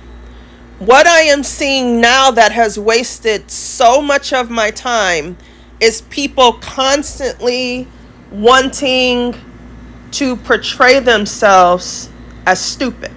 What 0.78 1.06
I 1.06 1.20
am 1.22 1.42
seeing 1.42 2.00
now 2.00 2.30
that 2.30 2.52
has 2.52 2.78
wasted 2.78 3.50
so 3.50 4.00
much 4.00 4.32
of 4.32 4.50
my 4.50 4.70
time 4.70 5.36
is 5.80 6.02
people 6.02 6.54
constantly 6.54 7.88
wanting 8.30 9.34
to 10.12 10.36
portray 10.36 11.00
themselves 11.00 12.10
as 12.46 12.60
stupid. 12.60 13.12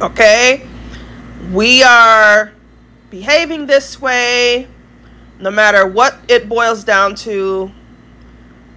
Okay? 0.00 0.66
We 1.52 1.82
are 1.82 2.52
behaving 3.10 3.66
this 3.66 4.00
way, 4.00 4.66
no 5.38 5.50
matter 5.50 5.86
what 5.86 6.18
it 6.28 6.48
boils 6.48 6.84
down 6.84 7.14
to. 7.16 7.70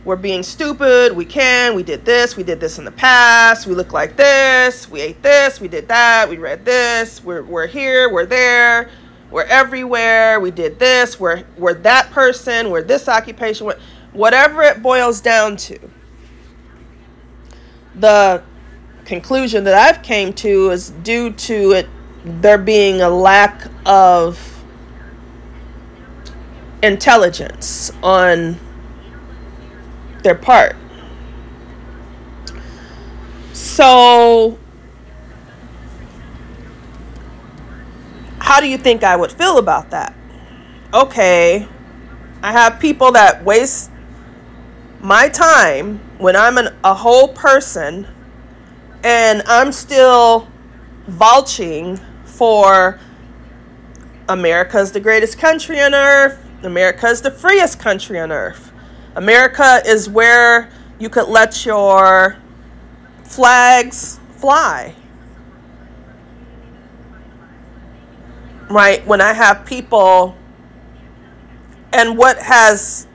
We're 0.06 0.18
being 0.18 0.44
stupid. 0.44 1.16
We 1.16 1.24
can. 1.24 1.76
We 1.76 1.84
did 1.84 2.04
this. 2.04 2.36
We 2.36 2.44
did 2.44 2.60
this 2.60 2.78
in 2.78 2.84
the 2.84 2.92
past. 2.92 3.68
We 3.68 3.74
look 3.74 3.94
like 3.94 4.18
this. 4.18 4.90
We 4.90 5.00
ate 5.00 5.22
this. 5.24 5.62
We 5.62 5.70
did 5.70 5.88
that. 5.88 6.28
We 6.28 6.38
read 6.38 6.66
this. 6.66 7.24
We're, 7.24 7.44
we're 7.44 7.68
here. 7.68 8.12
We're 8.12 8.26
there 8.26 8.90
we're 9.34 9.44
everywhere, 9.46 10.40
we 10.40 10.52
did 10.52 10.78
this, 10.78 11.20
we're, 11.20 11.44
we're 11.58 11.74
that 11.74 12.12
person, 12.12 12.70
we're 12.70 12.84
this 12.84 13.10
occupation, 13.10 13.72
whatever 14.14 14.62
it 14.62 14.84
boils 14.84 15.22
down 15.22 15.58
to. 15.58 15.80
The 17.96 18.44
conclusion 19.06 19.64
that 19.64 19.74
I've 19.74 20.04
came 20.04 20.34
to 20.34 20.70
is 20.70 20.92
due 20.92 21.32
to 21.32 21.72
it 21.72 21.90
there 22.24 22.60
being 22.60 23.02
a 23.02 23.10
lack 23.10 23.66
of 23.88 24.64
intelligence 26.84 27.92
on 28.04 28.60
their 30.22 30.36
part. 30.36 30.76
So 33.52 34.60
how 38.54 38.60
do 38.60 38.68
you 38.68 38.78
think 38.78 39.04
I 39.04 39.16
would 39.16 39.32
feel 39.32 39.58
about 39.58 39.90
that? 39.90 40.14
Okay, 40.94 41.68
I 42.44 42.52
have 42.52 42.80
people 42.80 43.12
that 43.14 43.44
waste 43.44 43.90
my 45.02 45.28
time 45.28 45.98
when 46.20 46.36
I'm 46.36 46.60
an, 46.60 46.76
a 46.84 46.94
whole 46.94 47.30
person 47.30 48.06
and 49.04 49.42
I'm 49.48 49.72
still 49.72 50.48
vouching 51.08 52.00
for 52.26 53.00
America's 54.30 54.92
the 54.92 55.00
greatest 55.00 55.40
country 55.40 55.82
on 55.82 55.96
earth. 55.96 56.38
America 56.62 57.08
is 57.08 57.22
the 57.22 57.32
freest 57.32 57.80
country 57.80 58.20
on 58.20 58.32
earth. 58.32 58.72
America 59.16 59.82
is 59.84 60.08
where 60.08 60.70
you 61.00 61.10
could 61.10 61.28
let 61.28 61.66
your 61.66 62.38
flags 63.24 64.20
fly. 64.36 64.94
Right? 68.74 69.06
When 69.06 69.22
I 69.22 69.34
have 69.34 69.66
people, 69.66 70.36
and 71.92 72.18
what 72.18 72.40
has 72.40 73.08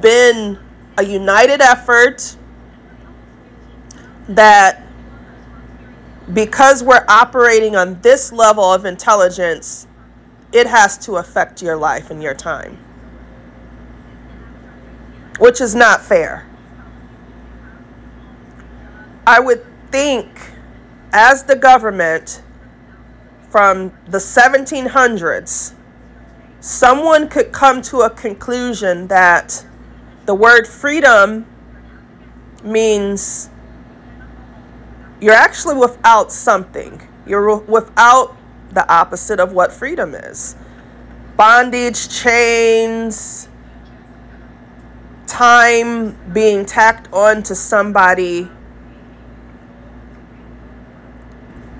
been 0.00 0.58
a 0.98 1.04
united 1.04 1.60
effort 1.60 2.36
that 4.28 4.82
because 6.32 6.82
we're 6.82 7.04
operating 7.08 7.74
on 7.74 8.00
this 8.02 8.32
level 8.32 8.64
of 8.64 8.84
intelligence, 8.84 9.88
it 10.52 10.66
has 10.66 10.98
to 10.98 11.16
affect 11.16 11.62
your 11.62 11.76
life 11.76 12.10
and 12.10 12.22
your 12.22 12.34
time, 12.34 12.78
which 15.38 15.60
is 15.60 15.74
not 15.74 16.02
fair. 16.02 16.46
I 19.26 19.40
would 19.40 19.64
think, 19.90 20.52
as 21.12 21.44
the 21.44 21.56
government, 21.56 22.42
from 23.50 23.92
the 24.06 24.18
1700s, 24.18 25.74
someone 26.60 27.28
could 27.28 27.52
come 27.52 27.82
to 27.82 28.00
a 28.00 28.10
conclusion 28.10 29.08
that 29.08 29.66
the 30.26 30.34
word 30.34 30.66
freedom 30.66 31.46
means 32.62 33.50
you're 35.20 35.34
actually 35.34 35.76
without 35.76 36.32
something. 36.32 37.06
You're 37.26 37.56
without 37.56 38.36
the 38.72 38.90
opposite 38.90 39.40
of 39.40 39.52
what 39.52 39.72
freedom 39.72 40.14
is 40.14 40.56
bondage, 41.36 42.08
chains, 42.10 43.48
time 45.26 46.14
being 46.34 46.66
tacked 46.66 47.10
on 47.14 47.42
to 47.42 47.54
somebody 47.54 48.46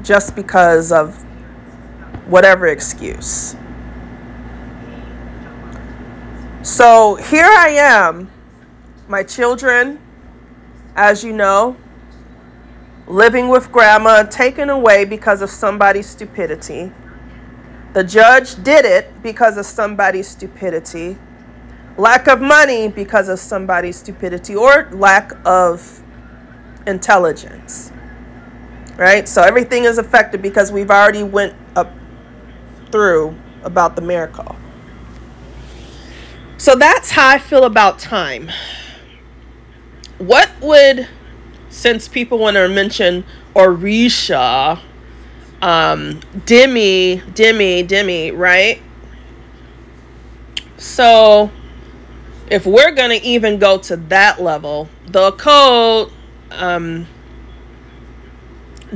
just 0.03 0.35
because 0.35 0.91
of 0.91 1.27
whatever 2.31 2.69
excuse. 2.69 3.57
So 6.63 7.17
here 7.17 7.45
I 7.45 7.71
am, 7.71 8.31
my 9.09 9.25
children, 9.25 9.99
as 10.95 11.25
you 11.25 11.33
know, 11.33 11.77
living 13.09 13.49
with 13.49 13.73
grandma, 13.73 14.23
taken 14.23 14.71
away 14.71 15.05
because 15.05 15.43
of 15.43 15.51
somebody's 15.51 16.09
stupidity. 16.09 16.93
The 17.93 18.05
judge 18.05 18.63
did 18.63 18.85
it 18.85 19.21
because 19.23 19.57
of 19.57 19.67
somebody's 19.67 20.29
stupidity. 20.29 21.19
Lack 21.97 22.29
of 22.29 22.41
money 22.41 22.87
because 22.87 23.29
of 23.29 23.41
somebody's 23.41 23.97
stupidity 23.97 24.55
or 24.55 24.89
lack 24.93 25.33
of 25.45 26.01
intelligence. 26.87 27.91
Right? 28.97 29.27
So 29.27 29.43
everything 29.43 29.85
is 29.85 29.99
affected 29.99 30.41
because 30.41 30.71
we've 30.71 30.91
already 30.91 31.25
went 31.25 31.57
up 31.75 31.91
through 32.91 33.37
about 33.63 33.97
the 33.97 34.03
miracle. 34.03 34.57
So 36.57 36.75
that's 36.75 37.11
how 37.11 37.29
I 37.29 37.39
feel 37.39 37.65
about 37.65 37.99
time. 37.99 38.51
What 40.19 40.51
would, 40.61 41.09
since 41.71 42.07
people 42.07 42.39
want 42.39 42.57
to 42.57 42.69
mention 42.69 43.25
Orisha, 43.55 44.79
um, 45.63 46.21
Demi, 46.45 47.23
Demi, 47.35 47.83
Demi, 47.83 48.31
right? 48.31 48.83
So 50.77 51.51
if 52.51 52.67
we're 52.67 52.93
going 52.93 53.19
to 53.19 53.27
even 53.27 53.59
go 53.59 53.79
to 53.79 53.97
that 53.97 54.43
level, 54.43 54.89
the 55.07 55.33
code, 55.33 56.13
um, 56.51 57.07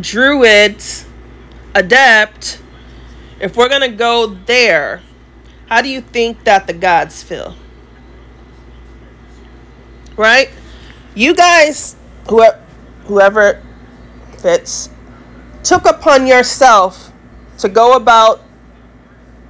Druid, 0.01 0.83
Adept, 1.75 2.61
if 3.41 3.57
we're 3.57 3.69
going 3.69 3.81
to 3.83 3.97
go 3.97 4.27
there, 4.27 5.03
how 5.69 5.83
do 5.83 5.89
you 5.89 6.01
think 6.01 6.45
that 6.45 6.67
the 6.67 6.73
gods 6.73 7.23
feel? 7.23 7.57
Right? 10.17 10.51
You 11.15 11.35
guys, 11.35 11.97
whoever, 12.29 12.63
whoever 13.05 13.63
fits, 14.39 14.91
took 15.63 15.87
upon 15.87 16.27
yourself 16.27 17.13
to 17.59 17.69
go 17.69 17.97
about 17.97 18.43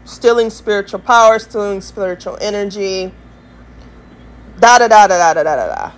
stealing 0.04 0.50
spiritual 0.50 1.00
power, 1.00 1.38
stealing 1.38 1.80
spiritual 1.80 2.38
energy, 2.40 3.12
da 4.60 4.78
da 4.78 4.88
da 4.88 5.06
da 5.06 5.18
da 5.18 5.34
da 5.34 5.42
da 5.42 5.56
da 5.56 5.74
da. 5.74 5.92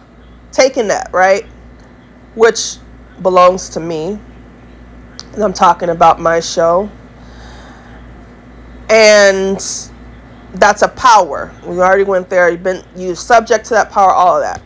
Taking 0.52 0.88
that, 0.88 1.10
right? 1.12 1.44
Which 2.34 2.76
belongs 3.22 3.68
to 3.70 3.80
me. 3.80 4.18
And 5.34 5.42
I'm 5.42 5.52
talking 5.52 5.90
about 5.90 6.18
my 6.18 6.40
show. 6.40 6.90
And 8.88 9.56
that's 10.54 10.82
a 10.82 10.88
power. 10.88 11.52
We 11.64 11.78
already 11.78 12.04
went 12.04 12.28
there. 12.30 12.50
You've 12.50 12.62
been 12.62 12.84
you 12.94 13.14
subject 13.14 13.66
to 13.66 13.74
that 13.74 13.90
power, 13.90 14.12
all 14.12 14.36
of 14.36 14.42
that. 14.42 14.62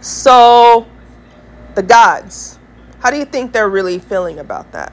So 0.00 0.86
the 1.74 1.82
gods, 1.82 2.58
how 3.00 3.10
do 3.10 3.16
you 3.16 3.24
think 3.24 3.52
they're 3.52 3.68
really 3.68 3.98
feeling 3.98 4.38
about 4.38 4.72
that? 4.72 4.92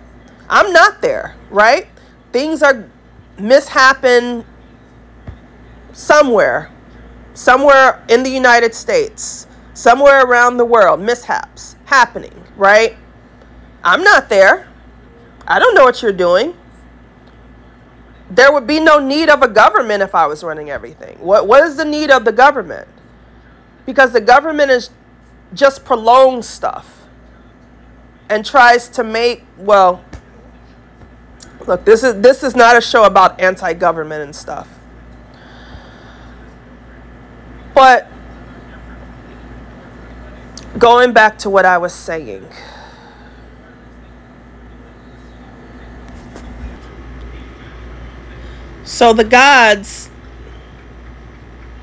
I'm 0.50 0.72
not 0.72 1.02
there, 1.02 1.36
right? 1.50 1.88
Things 2.32 2.62
are 2.62 2.90
mishappen 3.38 4.46
somewhere, 5.94 6.72
somewhere 7.34 8.04
in 8.10 8.24
the 8.24 8.30
United 8.30 8.74
States, 8.74 9.48
somewhere 9.74 10.26
around 10.26 10.58
the 10.58 10.66
world, 10.66 11.00
mishaps 11.00 11.76
happening, 11.86 12.44
right? 12.56 12.98
I'm 13.84 14.04
not 14.04 14.30
there. 14.30 14.68
I 15.48 15.60
don't 15.60 15.74
know 15.74 15.84
what 15.84 16.02
you're 16.02 16.12
doing. 16.12 16.56
There 18.30 18.52
would 18.54 18.68
be 18.68 18.80
no 18.80 19.00
need 19.00 19.30
of 19.30 19.42
a 19.42 19.48
government 19.48 20.04
if 20.04 20.14
I 20.14 20.28
was 20.28 20.44
running 20.44 20.70
everything. 20.70 21.18
What 21.20 21.48
what 21.48 21.64
is 21.64 21.78
the 21.78 21.86
need 21.86 22.12
of 22.12 22.26
the 22.26 22.32
government? 22.32 22.88
Because 23.86 24.14
the 24.14 24.22
government 24.22 24.70
is 24.72 24.92
just 25.54 25.84
prolongs 25.84 26.48
stuff 26.48 27.00
and 28.30 28.46
tries 28.46 28.88
to 28.90 29.04
make 29.04 29.44
well 29.58 30.04
look 31.66 31.84
this 31.86 32.04
is 32.04 32.22
this 32.22 32.44
is 32.44 32.56
not 32.56 32.78
a 32.78 32.82
show 32.82 33.04
about 33.04 33.40
anti-government 33.42 34.22
and 34.22 34.36
stuff 34.36 34.68
but 37.74 38.08
going 40.78 41.12
back 41.12 41.38
to 41.38 41.50
what 41.50 41.66
i 41.66 41.78
was 41.78 41.94
saying 41.94 42.48
so 48.90 49.14
the 49.14 49.24
gods 49.24 50.10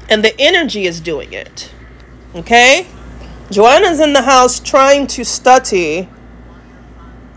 and 0.09 0.25
the 0.25 0.35
energy 0.41 0.87
is 0.87 1.01
doing 1.01 1.33
it 1.33 1.73
okay 2.35 2.87
Joanna's 3.51 4.01
in 4.01 4.13
the 4.13 4.23
house 4.23 4.59
trying 4.59 5.07
to 5.09 5.25
study 5.25 6.09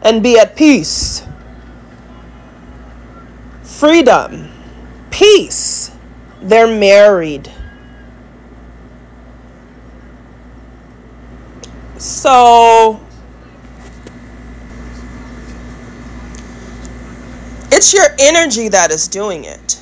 and 0.01 0.23
be 0.23 0.39
at 0.39 0.55
peace. 0.55 1.23
Freedom, 3.63 4.49
peace. 5.11 5.91
They're 6.41 6.67
married. 6.67 7.51
So 11.97 12.99
it's 17.71 17.93
your 17.93 18.05
energy 18.19 18.67
that 18.69 18.91
is 18.91 19.07
doing 19.07 19.45
it. 19.45 19.81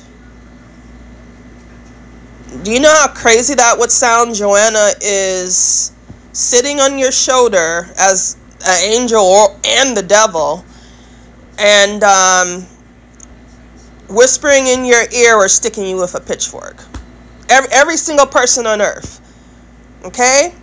Do 2.62 2.72
you 2.72 2.80
know 2.80 2.92
how 2.92 3.08
crazy 3.08 3.54
that 3.54 3.78
would 3.78 3.90
sound? 3.90 4.34
Joanna 4.34 4.90
is 5.00 5.92
sitting 6.32 6.80
on 6.80 6.98
your 6.98 7.12
shoulder 7.12 7.88
as 7.98 8.36
an 8.66 8.92
angel 8.92 9.20
or, 9.20 9.56
and 9.64 9.96
the 9.96 10.02
devil 10.02 10.64
and 11.58 12.02
um, 12.04 12.66
whispering 14.08 14.66
in 14.66 14.84
your 14.84 15.04
ear 15.12 15.36
or 15.36 15.48
sticking 15.48 15.86
you 15.86 15.96
with 15.96 16.14
a 16.14 16.20
pitchfork. 16.20 16.82
Every, 17.48 17.70
every 17.72 17.96
single 17.96 18.26
person 18.26 18.66
on 18.66 18.80
earth. 18.80 19.20
Okay? 20.04 20.54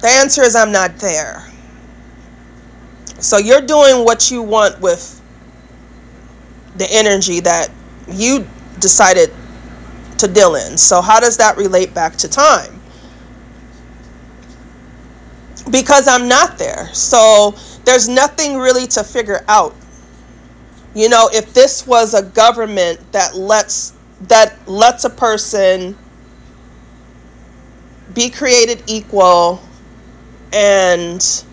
The 0.00 0.08
answer 0.08 0.42
is 0.42 0.54
I'm 0.56 0.72
not 0.72 0.98
there. 0.98 1.50
So 3.20 3.38
you're 3.38 3.62
doing 3.62 4.04
what 4.04 4.30
you 4.30 4.42
want 4.42 4.80
with 4.80 5.22
the 6.76 6.86
energy 6.90 7.40
that 7.40 7.70
you 8.08 8.46
decided 8.80 9.32
to 10.18 10.28
deal 10.28 10.54
in. 10.56 10.76
So 10.76 11.00
how 11.00 11.20
does 11.20 11.36
that 11.38 11.56
relate 11.56 11.94
back 11.94 12.16
to 12.16 12.28
time? 12.28 12.80
because 15.70 16.08
I'm 16.08 16.28
not 16.28 16.58
there. 16.58 16.88
So 16.92 17.54
there's 17.84 18.08
nothing 18.08 18.58
really 18.58 18.86
to 18.88 19.04
figure 19.04 19.44
out. 19.48 19.74
You 20.94 21.08
know, 21.08 21.28
if 21.32 21.52
this 21.52 21.86
was 21.86 22.14
a 22.14 22.22
government 22.22 23.00
that 23.12 23.34
lets 23.34 23.94
that 24.22 24.56
lets 24.68 25.04
a 25.04 25.10
person 25.10 25.96
be 28.14 28.30
created 28.30 28.82
equal 28.86 29.60
and 30.52 31.44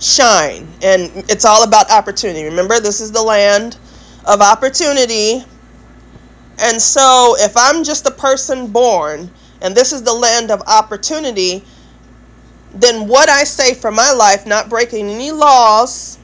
shine 0.00 0.68
and 0.82 1.10
it's 1.30 1.46
all 1.46 1.64
about 1.64 1.90
opportunity. 1.90 2.44
Remember, 2.44 2.78
this 2.78 3.00
is 3.00 3.10
the 3.10 3.22
land 3.22 3.78
of 4.24 4.40
opportunity. 4.40 5.44
And 6.58 6.80
so, 6.80 7.34
if 7.38 7.56
I'm 7.56 7.84
just 7.84 8.06
a 8.06 8.10
person 8.10 8.68
born 8.68 9.30
and 9.60 9.74
this 9.74 9.92
is 9.92 10.02
the 10.02 10.12
land 10.12 10.50
of 10.50 10.60
opportunity, 10.66 11.64
then 12.74 13.08
what 13.08 13.28
I 13.28 13.44
say 13.44 13.74
for 13.74 13.90
my 13.90 14.12
life, 14.12 14.46
not 14.46 14.68
breaking 14.68 15.08
any 15.08 15.30
laws, 15.30 16.18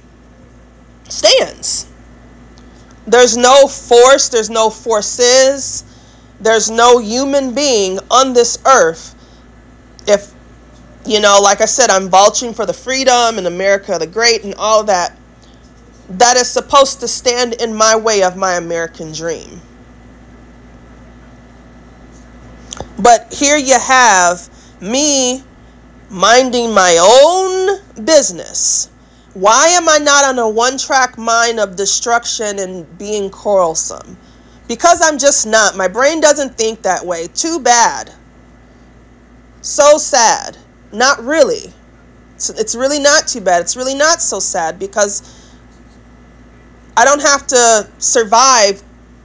stands. 1.09 1.87
There's 3.07 3.37
no 3.37 3.67
force, 3.67 4.29
there's 4.29 4.51
no 4.51 4.71
forces, 4.71 5.85
there's 6.41 6.71
no 6.71 6.99
human 6.99 7.55
being 7.55 7.99
on 8.11 8.33
this 8.33 8.59
earth. 8.67 9.15
If, 10.07 10.33
you 11.07 11.21
know, 11.21 11.41
like 11.43 11.61
I 11.61 11.67
said, 11.67 11.91
I'm 11.91 12.09
vulturing 12.09 12.55
for 12.55 12.67
the 12.67 12.73
freedom 12.73 13.39
and 13.39 13.47
America 13.47 13.97
the 13.99 14.07
Great 14.07 14.45
and 14.45 14.55
all 14.55 14.85
that, 14.85 15.17
that 16.11 16.37
is 16.37 16.49
supposed 16.49 17.01
to 17.01 17.09
stand 17.09 17.55
in 17.55 17.75
my 17.75 17.94
way 17.96 18.23
of 18.23 18.37
my 18.37 18.55
American 18.55 19.12
dream. 19.12 19.61
But 22.99 23.33
here 23.33 23.57
you 23.57 23.79
have 23.79 24.49
me 24.81 25.42
minding 26.11 26.75
my 26.75 26.99
own 27.01 28.05
business. 28.05 28.90
Why 29.35 29.68
am 29.68 29.88
I 29.88 29.99
not 29.99 30.25
on 30.25 30.38
a 30.40 30.49
one 30.49 30.77
track 30.77 31.16
mind 31.16 31.61
of 31.61 31.77
destruction 31.77 32.59
and 32.59 32.99
being 32.99 33.31
quarrelsome? 33.31 34.16
Because 34.66 35.01
I'm 35.03 35.18
just 35.18 35.46
not. 35.46 35.77
My 35.77 35.88
brain 35.88 36.20
doesn't 36.20 36.59
think 36.59 36.83
that 36.83 37.07
way. 37.07 37.29
Too 37.29 37.61
bad. 37.61 38.12
So 39.62 39.99
sad. 39.99 40.59
Not 40.92 41.23
really. 41.23 41.73
It's, 42.35 42.51
it's 42.51 42.75
really 42.75 42.99
not 42.99 43.29
too 43.29 43.40
bad. 43.40 43.61
It's 43.61 43.77
really 43.77 43.94
not 43.94 44.20
so 44.20 44.40
sad 44.40 44.79
because 44.79 45.39
I 47.01 47.05
don't 47.07 47.23
have 47.23 47.47
to 47.47 47.89
survive 47.97 48.83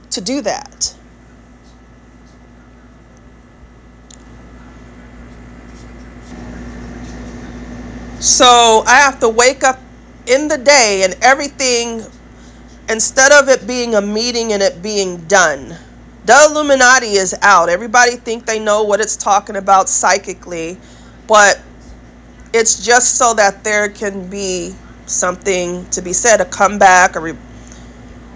to 0.08 0.22
do 0.22 0.40
that. 0.40 0.94
So 8.18 8.82
I 8.86 8.94
have 8.94 9.20
to 9.20 9.28
wake 9.28 9.62
up 9.62 9.78
in 10.26 10.48
the 10.48 10.56
day 10.56 11.02
and 11.04 11.14
everything, 11.20 12.00
instead 12.88 13.30
of 13.30 13.50
it 13.50 13.66
being 13.66 13.94
a 13.94 14.00
meeting 14.00 14.54
and 14.54 14.62
it 14.62 14.80
being 14.80 15.18
done. 15.26 15.76
The 16.24 16.48
Illuminati 16.50 17.12
is 17.12 17.34
out. 17.42 17.68
Everybody 17.68 18.16
think 18.16 18.46
they 18.46 18.58
know 18.58 18.84
what 18.84 19.02
it's 19.02 19.18
talking 19.18 19.56
about 19.56 19.90
psychically, 19.90 20.78
but 21.26 21.60
it's 22.54 22.82
just 22.84 23.16
so 23.16 23.34
that 23.34 23.64
there 23.64 23.90
can 23.90 24.30
be 24.30 24.74
something 25.04 25.84
to 25.90 26.00
be 26.00 26.14
said, 26.14 26.40
a 26.40 26.46
comeback, 26.46 27.16
a 27.16 27.20
re- 27.20 27.36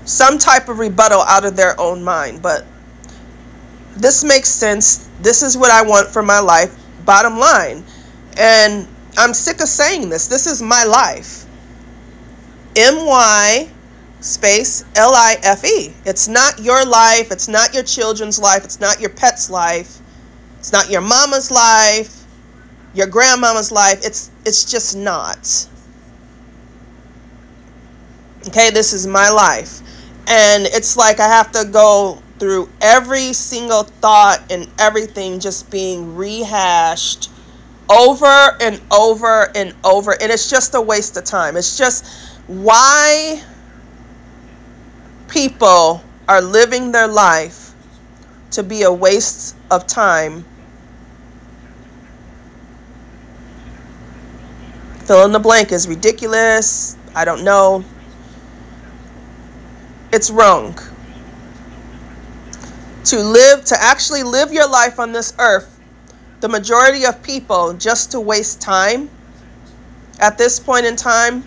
some 0.04 0.38
type 0.38 0.68
of 0.68 0.78
rebuttal 0.78 1.20
out 1.22 1.44
of 1.44 1.56
their 1.56 1.78
own 1.80 2.02
mind. 2.02 2.42
But 2.42 2.66
this 3.96 4.24
makes 4.24 4.48
sense. 4.48 5.08
This 5.20 5.42
is 5.42 5.56
what 5.56 5.70
I 5.70 5.82
want 5.82 6.08
for 6.08 6.22
my 6.22 6.40
life, 6.40 6.76
bottom 7.04 7.38
line. 7.38 7.84
And 8.38 8.88
I'm 9.18 9.34
sick 9.34 9.60
of 9.60 9.68
saying 9.68 10.08
this. 10.08 10.26
This 10.26 10.46
is 10.46 10.62
my 10.62 10.84
life. 10.84 11.44
M 12.76 13.06
Y 13.06 13.68
space 14.20 14.84
L 14.96 15.12
I 15.14 15.36
F 15.42 15.64
E. 15.64 15.92
It's 16.04 16.28
not 16.28 16.58
your 16.58 16.84
life. 16.84 17.32
It's 17.32 17.48
not 17.48 17.74
your 17.74 17.82
children's 17.82 18.38
life. 18.38 18.64
It's 18.64 18.80
not 18.80 19.00
your 19.00 19.10
pet's 19.10 19.50
life. 19.50 20.00
It's 20.60 20.72
not 20.72 20.90
your 20.90 21.00
mama's 21.00 21.50
life, 21.50 22.22
your 22.92 23.06
grandmama's 23.06 23.72
life. 23.72 24.00
It's 24.04 24.30
it's 24.44 24.70
just 24.70 24.94
not. 24.94 25.66
Okay, 28.48 28.70
this 28.70 28.92
is 28.92 29.06
my 29.06 29.30
life. 29.30 29.80
And 30.26 30.66
it's 30.66 30.96
like 30.96 31.20
I 31.20 31.26
have 31.26 31.50
to 31.52 31.64
go 31.64 32.22
through 32.38 32.68
every 32.80 33.32
single 33.32 33.82
thought 33.84 34.42
and 34.50 34.68
everything 34.78 35.40
just 35.40 35.70
being 35.70 36.16
rehashed 36.16 37.30
over 37.90 38.56
and 38.60 38.80
over 38.90 39.50
and 39.54 39.74
over. 39.84 40.12
And 40.12 40.30
it's 40.30 40.48
just 40.48 40.74
a 40.74 40.80
waste 40.80 41.16
of 41.16 41.24
time. 41.24 41.56
It's 41.56 41.76
just 41.76 42.06
why 42.46 43.42
people 45.28 46.02
are 46.28 46.40
living 46.40 46.92
their 46.92 47.08
life 47.08 47.74
to 48.52 48.62
be 48.62 48.82
a 48.82 48.92
waste 48.92 49.56
of 49.70 49.86
time. 49.86 50.44
Fill 55.04 55.24
in 55.24 55.32
the 55.32 55.40
blank 55.40 55.72
is 55.72 55.88
ridiculous. 55.88 56.96
I 57.14 57.24
don't 57.24 57.42
know. 57.42 57.84
It's 60.12 60.30
wrong. 60.30 60.76
To 63.04 63.20
live, 63.22 63.64
to 63.66 63.76
actually 63.80 64.22
live 64.22 64.52
your 64.52 64.68
life 64.68 64.98
on 64.98 65.12
this 65.12 65.32
earth, 65.38 65.80
the 66.40 66.48
majority 66.48 67.04
of 67.04 67.22
people 67.22 67.74
just 67.74 68.10
to 68.12 68.20
waste 68.20 68.60
time 68.60 69.10
at 70.20 70.36
this 70.36 70.58
point 70.58 70.86
in 70.86 70.96
time 70.96 71.44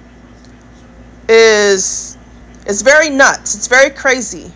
is 1.27 2.17
is 2.65 2.81
very 2.81 3.09
nuts. 3.09 3.55
It's 3.55 3.67
very 3.67 3.89
crazy. 3.89 4.51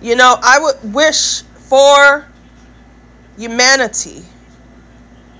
You 0.00 0.16
know, 0.16 0.36
I 0.42 0.58
would 0.58 0.94
wish 0.94 1.42
for 1.42 2.26
humanity 3.36 4.22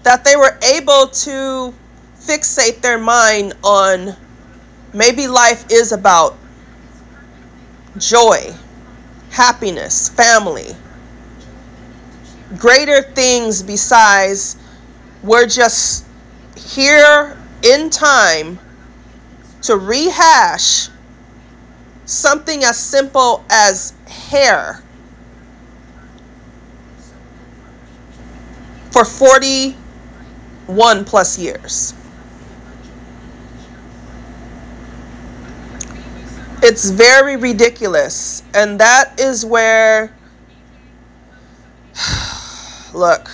that 0.03 0.25
they 0.25 0.37
were 0.37 0.59
able 0.75 1.07
to 1.09 1.75
fixate 2.19 2.81
their 2.81 2.99
mind 2.99 3.55
on 3.65 4.15
maybe 4.93 5.27
life 5.27 5.65
is 5.71 5.93
about 5.93 6.37
joy, 7.99 8.55
happiness, 9.31 10.09
family, 10.09 10.75
greater 12.59 13.03
things 13.03 13.63
besides 13.63 14.57
we're 15.23 15.47
just 15.47 16.07
here 16.57 17.37
in 17.63 17.91
time 17.91 18.59
to 19.63 19.77
rehash 19.77 20.89
something 22.07 22.65
as 22.65 22.79
simple 22.79 23.45
as 23.51 23.93
hair 24.07 24.83
for 28.91 29.05
41 29.05 31.05
plus 31.05 31.39
years. 31.39 31.95
It's 36.63 36.91
very 36.91 37.37
ridiculous. 37.37 38.43
And 38.55 38.79
that 38.81 39.19
is 39.19 39.45
where, 39.45 40.15
look, 42.95 43.31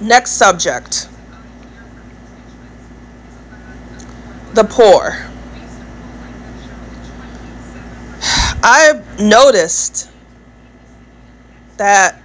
next 0.00 0.32
subject 0.32 1.08
the 4.58 4.64
poor. 4.64 5.16
I've 8.62 9.20
noticed 9.20 10.10
that 11.76 12.20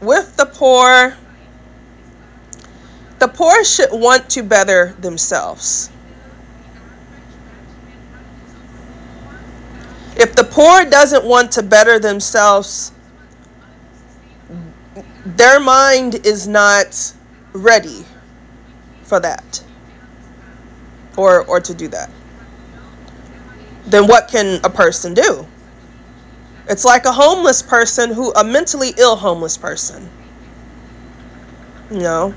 with 0.00 0.36
the 0.36 0.46
poor, 0.46 1.16
the 3.18 3.26
poor 3.26 3.64
should 3.64 3.88
want 3.90 4.30
to 4.30 4.44
better 4.44 4.94
themselves. 5.00 5.90
If 10.18 10.34
the 10.34 10.42
poor 10.42 10.84
doesn't 10.84 11.24
want 11.24 11.52
to 11.52 11.62
better 11.62 12.00
themselves, 12.00 12.90
their 15.24 15.60
mind 15.60 16.26
is 16.26 16.48
not 16.48 17.14
ready 17.52 18.04
for 19.04 19.20
that 19.20 19.62
or 21.16 21.44
or 21.44 21.60
to 21.60 21.72
do 21.72 21.86
that. 21.88 22.10
Then 23.86 24.08
what 24.08 24.28
can 24.28 24.60
a 24.64 24.70
person 24.70 25.14
do? 25.14 25.46
It's 26.68 26.84
like 26.84 27.04
a 27.04 27.12
homeless 27.12 27.62
person 27.62 28.12
who 28.12 28.32
a 28.34 28.44
mentally 28.44 28.94
ill 28.98 29.16
homeless 29.16 29.56
person. 29.56 30.10
You 31.90 32.00
know? 32.00 32.34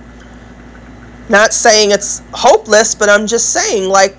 Not 1.30 1.54
saying 1.54 1.92
it's 1.92 2.22
hopeless 2.34 2.94
but 2.94 3.10
i'm 3.10 3.26
just 3.26 3.54
saying 3.54 3.88
like 3.88 4.18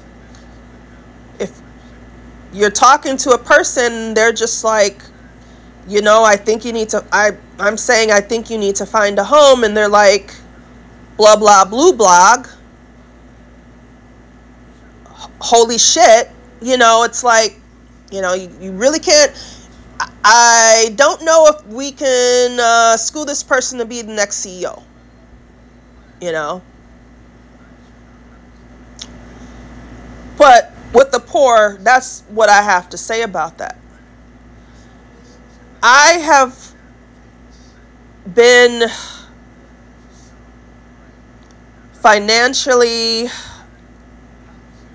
you're 2.53 2.71
talking 2.71 3.17
to 3.17 3.31
a 3.31 3.39
person 3.39 4.15
they're 4.15 4.33
just 4.33 4.65
like 4.65 5.03
you 5.89 6.01
know 6.03 6.23
i 6.23 6.37
think 6.37 6.65
you 6.65 6.73
need 6.73 6.89
to 6.89 7.05
i 7.13 7.31
i'm 7.59 7.77
saying 7.77 8.11
i 8.11 8.21
think 8.21 8.51
you 8.51 8.59
need 8.59 8.77
to 8.77 8.87
find 8.87 9.19
a 9.19 9.25
home 9.25 9.65
and 9.65 9.77
they're 9.77 9.89
like 9.89 10.35
blah 11.17 11.37
blah 11.37 11.65
blue 11.65 11.93
blog 11.93 12.47
holy 15.43 15.77
shit, 15.77 16.31
you 16.61 16.77
know, 16.77 17.03
it's 17.03 17.25
like, 17.25 17.59
you 18.11 18.23
know, 18.23 18.35
you, 18.35 18.49
you 18.61 18.73
really 18.73 19.01
can't. 19.01 19.33
I 20.25 20.95
don't 20.95 21.23
know 21.25 21.49
if 21.49 21.67
we 21.67 21.91
can 21.91 22.59
uh, 22.61 22.97
school 22.97 23.25
this 23.25 23.43
person 23.43 23.79
to 23.79 23.85
be 23.85 24.03
the 24.03 24.13
next 24.13 24.45
CEO. 24.47 24.83
You 26.21 26.31
know? 26.31 26.63
But 30.39 30.72
with 30.93 31.11
the 31.11 31.21
poor, 31.21 31.79
that's 31.81 32.23
what 32.29 32.49
I 32.49 32.63
have 32.63 32.89
to 32.91 32.99
say 32.99 33.23
about 33.23 33.59
that. 33.59 33.79
I 35.83 36.19
have 36.25 36.75
been 38.35 38.89
financially 41.93 43.29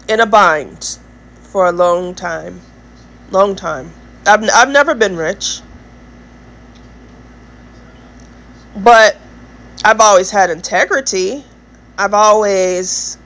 in 0.07 0.19
a 0.19 0.25
bind 0.25 0.99
for 1.41 1.67
a 1.67 1.71
long 1.71 2.15
time. 2.15 2.61
Long 3.31 3.55
time. 3.55 3.91
I've, 4.25 4.43
I've 4.53 4.69
never 4.69 4.95
been 4.95 5.17
rich. 5.17 5.61
But 8.77 9.17
I've 9.83 9.99
always 9.99 10.31
had 10.31 10.49
integrity. 10.49 11.43
I've 11.97 12.13
always 12.13 13.17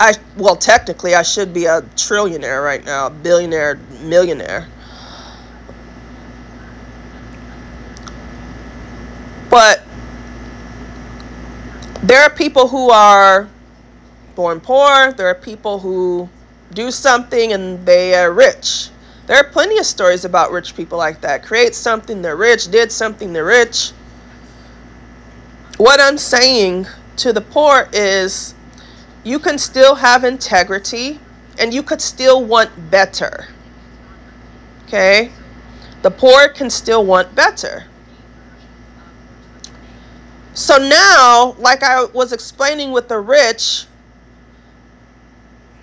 I 0.00 0.14
well 0.36 0.56
technically 0.56 1.14
I 1.14 1.22
should 1.22 1.54
be 1.54 1.66
a 1.66 1.82
trillionaire 1.96 2.64
right 2.64 2.84
now, 2.84 3.08
billionaire, 3.08 3.78
millionaire. 4.02 4.68
But 9.50 9.82
there 12.02 12.22
are 12.22 12.30
people 12.30 12.66
who 12.68 12.90
are 12.90 13.48
born 14.34 14.60
poor. 14.60 15.12
There 15.12 15.28
are 15.28 15.34
people 15.34 15.78
who 15.78 16.28
do 16.72 16.90
something 16.90 17.52
and 17.52 17.86
they 17.86 18.14
are 18.14 18.32
rich. 18.32 18.90
There 19.26 19.36
are 19.36 19.44
plenty 19.44 19.78
of 19.78 19.86
stories 19.86 20.24
about 20.24 20.50
rich 20.50 20.76
people 20.76 20.98
like 20.98 21.20
that. 21.22 21.42
Create 21.42 21.74
something, 21.74 22.20
they're 22.20 22.36
rich, 22.36 22.70
did 22.70 22.92
something, 22.92 23.32
they're 23.32 23.44
rich. 23.44 23.92
What 25.78 26.00
I'm 26.00 26.18
saying 26.18 26.86
to 27.16 27.32
the 27.32 27.40
poor 27.40 27.88
is 27.92 28.53
you 29.24 29.38
can 29.38 29.58
still 29.58 29.96
have 29.96 30.22
integrity 30.22 31.18
and 31.58 31.72
you 31.72 31.82
could 31.82 32.00
still 32.00 32.44
want 32.44 32.70
better. 32.90 33.48
Okay? 34.86 35.32
The 36.02 36.10
poor 36.10 36.48
can 36.48 36.70
still 36.70 37.04
want 37.04 37.34
better. 37.34 37.84
So 40.52 40.76
now, 40.76 41.56
like 41.58 41.82
I 41.82 42.04
was 42.04 42.32
explaining 42.32 42.92
with 42.92 43.08
the 43.08 43.18
rich, 43.18 43.86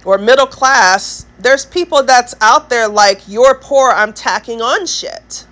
or 0.06 0.18
middle 0.18 0.48
class, 0.48 1.26
there's 1.40 1.66
people 1.66 2.04
that's 2.04 2.34
out 2.42 2.70
there 2.70 2.88
like, 2.88 3.28
you're 3.28 3.56
poor, 3.56 3.92
I'm 3.92 4.14
tacking 4.14 4.62
on 4.62 4.86
shit. 4.86 5.46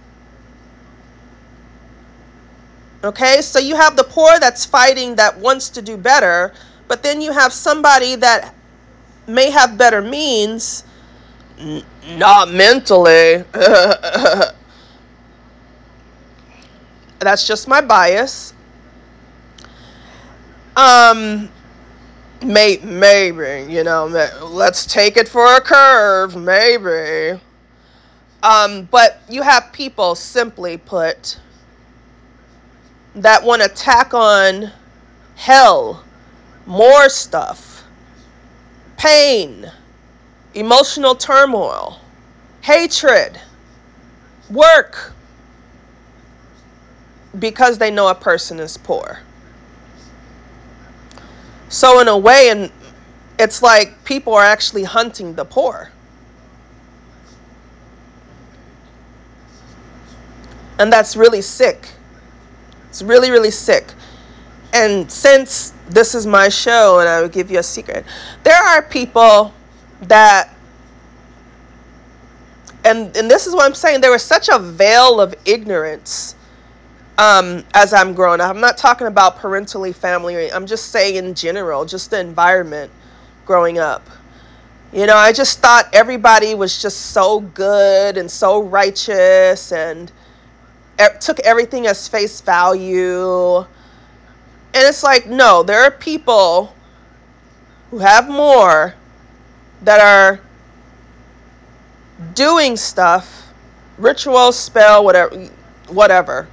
Okay, 3.03 3.41
so 3.41 3.59
you 3.59 3.75
have 3.75 3.95
the 3.95 4.03
poor 4.03 4.39
that's 4.39 4.65
fighting 4.65 5.15
that 5.15 5.37
wants 5.37 5.69
to 5.69 5.81
do 5.81 5.95
better, 5.95 6.53
but 6.89 7.01
then 7.01 7.21
you 7.21 7.31
have 7.31 7.53
somebody 7.53 8.15
that 8.15 8.53
may 9.27 9.49
have 9.51 9.77
better 9.77 10.01
means, 10.01 10.83
n- 11.57 11.83
not 12.17 12.51
mentally. 12.51 13.45
that's 17.19 17.47
just 17.47 17.69
my 17.69 17.79
bias. 17.79 18.53
Um, 20.75 21.49
May, 22.43 22.77
maybe, 22.77 23.71
you 23.71 23.83
know, 23.83 24.05
let's 24.41 24.85
take 24.85 25.17
it 25.17 25.27
for 25.27 25.57
a 25.57 25.59
curve, 25.59 26.37
maybe. 26.37 27.39
Um, 28.41 28.87
but 28.89 29.21
you 29.27 29.41
have 29.41 29.73
people, 29.73 30.15
simply 30.15 30.77
put, 30.77 31.37
that 33.15 33.43
want 33.43 33.61
to 33.61 33.67
tack 33.67 34.13
on 34.13 34.71
hell, 35.35 36.05
more 36.69 37.09
stuff, 37.09 37.83
pain, 38.95 39.69
emotional 40.53 41.15
turmoil, 41.15 41.99
hatred, 42.61 43.41
work, 44.51 45.13
because 47.39 47.79
they 47.79 47.89
know 47.89 48.07
a 48.07 48.15
person 48.15 48.59
is 48.59 48.77
poor. 48.77 49.19
So 51.69 51.99
in 52.01 52.07
a 52.07 52.17
way 52.17 52.49
and 52.49 52.71
it's 53.39 53.63
like 53.63 54.03
people 54.03 54.35
are 54.35 54.43
actually 54.43 54.83
hunting 54.83 55.33
the 55.33 55.45
poor. 55.45 55.91
And 60.77 60.93
that's 60.93 61.15
really 61.15 61.41
sick. 61.41 61.89
It's 62.89 63.01
really, 63.01 63.31
really 63.31 63.51
sick. 63.51 63.91
And 64.71 65.11
since 65.11 65.73
this 65.89 66.15
is 66.15 66.25
my 66.27 66.49
show, 66.49 66.99
and 66.99 67.09
I 67.09 67.21
will 67.21 67.29
give 67.29 67.51
you 67.51 67.59
a 67.59 67.63
secret, 67.63 68.05
there 68.43 68.61
are 68.61 68.81
people 68.81 69.53
that, 70.03 70.53
and, 72.85 73.15
and 73.15 73.29
this 73.29 73.47
is 73.47 73.53
what 73.53 73.65
I'm 73.65 73.75
saying, 73.75 74.01
there 74.01 74.11
was 74.11 74.23
such 74.23 74.49
a 74.49 74.59
veil 74.59 75.19
of 75.19 75.35
ignorance 75.45 76.35
um, 77.17 77.63
as 77.73 77.93
I'm 77.93 78.13
growing 78.13 78.39
up. 78.39 78.49
I'm 78.49 78.61
not 78.61 78.77
talking 78.77 79.07
about 79.07 79.39
parentally 79.39 79.93
family, 79.93 80.51
I'm 80.51 80.65
just 80.65 80.91
saying 80.91 81.15
in 81.15 81.33
general, 81.33 81.85
just 81.85 82.11
the 82.11 82.19
environment 82.19 82.91
growing 83.45 83.79
up. 83.79 84.07
You 84.91 85.05
know, 85.05 85.17
I 85.17 85.33
just 85.33 85.59
thought 85.59 85.87
everybody 85.93 86.55
was 86.55 86.81
just 86.81 87.11
so 87.11 87.41
good 87.41 88.17
and 88.17 88.29
so 88.29 88.63
righteous 88.63 89.71
and 89.71 90.11
took 91.19 91.39
everything 91.41 91.87
as 91.87 92.07
face 92.07 92.41
value. 92.41 93.65
And 94.73 94.87
it's 94.87 95.03
like, 95.03 95.25
no, 95.27 95.63
there 95.63 95.81
are 95.81 95.91
people 95.91 96.75
who 97.89 97.97
have 97.99 98.29
more 98.29 98.93
that 99.81 99.99
are 99.99 100.39
doing 102.35 102.77
stuff, 102.77 103.51
ritual, 103.97 104.51
spell, 104.51 105.03
whatever, 105.03 105.49
whatever. 105.87 106.47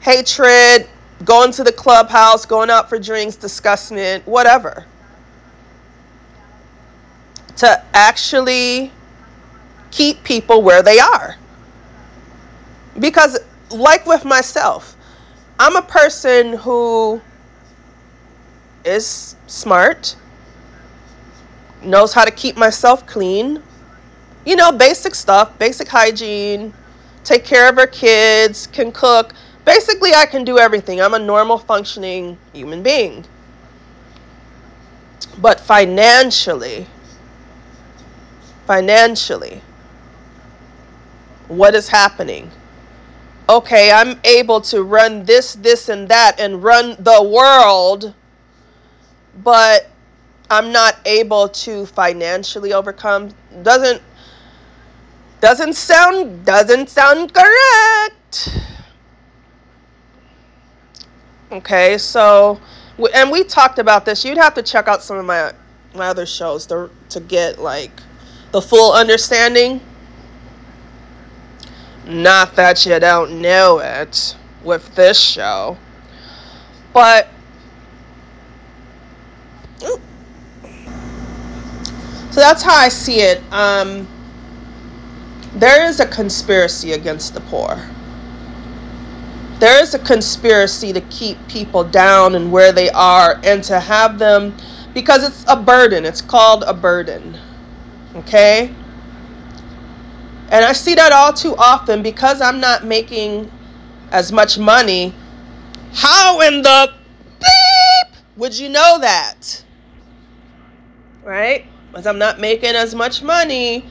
Hatred, 0.00 0.88
going 1.24 1.52
to 1.52 1.64
the 1.64 1.72
clubhouse, 1.72 2.44
going 2.44 2.68
out 2.68 2.90
for 2.90 2.98
drinks, 2.98 3.36
discussing 3.36 3.96
it, 3.96 4.26
whatever. 4.26 4.84
To 7.56 7.84
actually 7.94 8.92
keep 9.90 10.22
people 10.24 10.60
where 10.60 10.82
they 10.82 10.98
are. 10.98 11.36
Because, 12.98 13.38
like 13.70 14.04
with 14.06 14.24
myself, 14.24 14.93
I'm 15.58 15.76
a 15.76 15.82
person 15.82 16.54
who 16.54 17.20
is 18.84 19.36
smart, 19.46 20.16
knows 21.82 22.12
how 22.12 22.24
to 22.24 22.30
keep 22.32 22.56
myself 22.56 23.06
clean, 23.06 23.62
you 24.44 24.56
know, 24.56 24.72
basic 24.72 25.14
stuff, 25.14 25.56
basic 25.58 25.88
hygiene, 25.88 26.74
take 27.22 27.44
care 27.44 27.68
of 27.68 27.76
her 27.76 27.86
kids, 27.86 28.66
can 28.66 28.90
cook. 28.90 29.32
Basically, 29.64 30.12
I 30.12 30.26
can 30.26 30.44
do 30.44 30.58
everything. 30.58 31.00
I'm 31.00 31.14
a 31.14 31.18
normal 31.18 31.58
functioning 31.58 32.36
human 32.52 32.82
being. 32.82 33.24
But 35.38 35.60
financially, 35.60 36.86
financially, 38.66 39.62
what 41.48 41.74
is 41.74 41.88
happening? 41.88 42.50
Okay, 43.48 43.90
I'm 43.92 44.20
able 44.24 44.60
to 44.62 44.82
run 44.82 45.24
this, 45.24 45.54
this, 45.54 45.88
and 45.88 46.08
that 46.08 46.38
and 46.38 46.62
run 46.62 46.96
the 46.98 47.22
world, 47.22 48.14
but 49.42 49.90
I'm 50.50 50.72
not 50.72 50.96
able 51.04 51.48
to 51.48 51.86
financially 51.86 52.72
overcome 52.72 53.30
doesn't 53.62 54.02
doesn't 55.40 55.74
sound 55.74 56.44
doesn't 56.44 56.88
sound 56.88 57.32
correct. 57.34 58.48
Okay, 61.52 61.98
so 61.98 62.60
and 63.14 63.30
we 63.30 63.44
talked 63.44 63.78
about 63.78 64.04
this. 64.04 64.24
You'd 64.24 64.38
have 64.38 64.54
to 64.54 64.62
check 64.62 64.88
out 64.88 65.02
some 65.02 65.18
of 65.18 65.24
my 65.24 65.52
my 65.94 66.06
other 66.08 66.26
shows 66.26 66.66
to 66.66 66.90
to 67.10 67.20
get 67.20 67.58
like 67.58 67.92
the 68.52 68.60
full 68.60 68.92
understanding. 68.92 69.80
Not 72.06 72.54
that 72.56 72.84
you 72.84 72.98
don't 73.00 73.40
know 73.40 73.78
it 73.78 74.36
with 74.62 74.94
this 74.94 75.18
show. 75.18 75.76
But 76.92 77.28
so 82.30 82.40
that's 82.40 82.62
how 82.62 82.76
I 82.76 82.88
see 82.88 83.20
it. 83.20 83.42
Um, 83.52 84.06
there 85.54 85.86
is 85.86 86.00
a 86.00 86.06
conspiracy 86.06 86.92
against 86.92 87.34
the 87.34 87.40
poor. 87.42 87.80
There 89.58 89.80
is 89.80 89.94
a 89.94 89.98
conspiracy 90.00 90.92
to 90.92 91.00
keep 91.02 91.38
people 91.48 91.84
down 91.84 92.34
and 92.34 92.50
where 92.52 92.72
they 92.72 92.90
are 92.90 93.40
and 93.44 93.62
to 93.64 93.80
have 93.80 94.18
them 94.18 94.54
because 94.92 95.24
it's 95.24 95.44
a 95.48 95.56
burden. 95.56 96.04
It's 96.04 96.20
called 96.20 96.64
a 96.66 96.74
burden. 96.74 97.38
Okay? 98.16 98.74
And 100.54 100.64
I 100.64 100.72
see 100.72 100.94
that 100.94 101.10
all 101.10 101.32
too 101.32 101.56
often 101.56 102.00
because 102.00 102.40
I'm 102.40 102.60
not 102.60 102.84
making 102.84 103.50
as 104.12 104.30
much 104.30 104.56
money. 104.56 105.12
How 105.92 106.40
in 106.42 106.62
the 106.62 106.94
beep 107.40 108.16
would 108.36 108.56
you 108.56 108.68
know 108.68 109.00
that? 109.00 109.64
Right? 111.24 111.66
Because 111.90 112.06
I'm 112.06 112.20
not 112.20 112.38
making 112.38 112.76
as 112.76 112.94
much 112.94 113.20
money. 113.20 113.84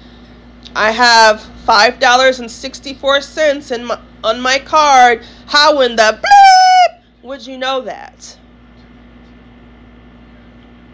I 0.74 0.92
have 0.92 1.42
$5.64 1.68 3.76
in 3.76 3.84
my, 3.84 4.00
on 4.24 4.40
my 4.40 4.58
card. 4.60 5.26
How 5.48 5.82
in 5.82 5.98
the 5.98 6.18
bleep 6.24 7.02
would 7.24 7.46
you 7.46 7.58
know 7.58 7.82
that? 7.82 8.40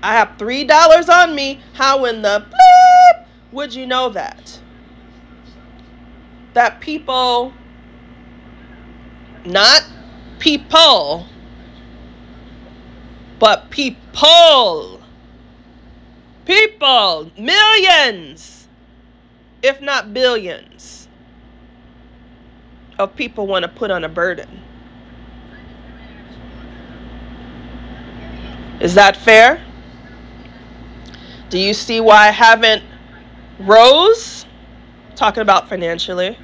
I 0.02 0.14
have 0.14 0.30
$3 0.40 1.10
on 1.10 1.36
me. 1.36 1.62
How 1.74 2.06
in 2.06 2.24
the 2.24 2.44
bleep 2.50 3.26
would 3.52 3.72
you 3.72 3.86
know 3.86 4.10
that? 4.10 4.60
That 6.54 6.80
people, 6.82 7.54
not 9.46 9.86
people, 10.40 11.26
but 13.40 13.70
people, 13.70 15.02
people, 16.46 17.32
millions, 17.38 18.68
if 19.62 19.82
not 19.82 20.14
billions, 20.14 21.08
of 22.98 23.16
people 23.16 23.48
want 23.48 23.64
to 23.64 23.70
put 23.70 23.92
on 23.92 24.04
a 24.04 24.10
burden. 24.10 24.62
Is 28.82 28.94
that 28.96 29.16
fair? 29.16 29.62
Do 31.50 31.58
you 31.58 31.74
see 31.74 32.00
why 32.00 32.28
I 32.28 32.32
haven't 32.32 32.84
rose? 33.60 34.39
Talking 35.20 35.42
about 35.42 35.68
financially. 35.68 36.38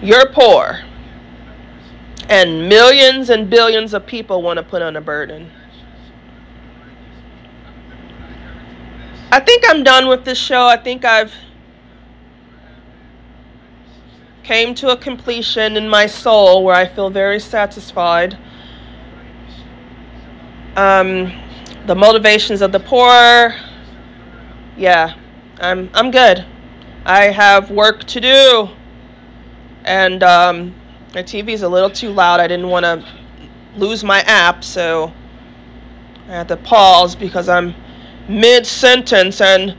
You're 0.00 0.28
poor. 0.28 0.78
And 2.28 2.68
millions 2.68 3.28
and 3.28 3.50
billions 3.50 3.94
of 3.94 4.06
people 4.06 4.42
want 4.42 4.58
to 4.58 4.62
put 4.62 4.80
on 4.80 4.94
a 4.94 5.00
burden. 5.00 5.50
I 9.32 9.40
think 9.40 9.64
I'm 9.66 9.82
done 9.82 10.06
with 10.06 10.24
this 10.24 10.38
show. 10.38 10.68
I 10.68 10.76
think 10.76 11.04
I've 11.04 11.34
came 14.44 14.72
to 14.76 14.90
a 14.90 14.96
completion 14.96 15.76
in 15.76 15.88
my 15.88 16.06
soul 16.06 16.62
where 16.62 16.76
I 16.76 16.86
feel 16.86 17.10
very 17.10 17.40
satisfied. 17.40 18.38
Um, 20.76 21.32
the 21.86 21.96
motivations 21.96 22.62
of 22.62 22.70
the 22.70 22.78
poor. 22.78 23.56
Yeah, 24.78 25.14
I'm 25.60 25.90
I'm 25.92 26.10
good. 26.10 26.46
I 27.04 27.24
have 27.24 27.70
work 27.70 28.04
to 28.04 28.20
do 28.20 28.70
and 29.84 30.22
um, 30.22 30.74
my 31.14 31.22
TV 31.22 31.50
is 31.50 31.62
a 31.62 31.68
little 31.68 31.90
too 31.90 32.10
loud. 32.10 32.40
I 32.40 32.46
didn't 32.46 32.68
want 32.68 32.84
to 32.84 33.04
lose 33.76 34.04
my 34.04 34.20
app, 34.20 34.62
so 34.62 35.12
I 36.28 36.32
had 36.32 36.48
to 36.48 36.56
pause 36.56 37.16
because 37.16 37.48
I'm 37.48 37.74
mid 38.28 38.66
sentence 38.66 39.40
and 39.40 39.76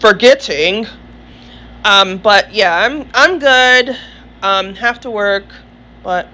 forgetting. 0.00 0.86
Um, 1.84 2.18
but 2.18 2.52
yeah, 2.52 2.76
I'm 2.76 3.08
I'm 3.14 3.38
good. 3.38 3.96
Um, 4.42 4.74
have 4.74 5.00
to 5.00 5.10
work, 5.10 5.46
but 6.02 6.28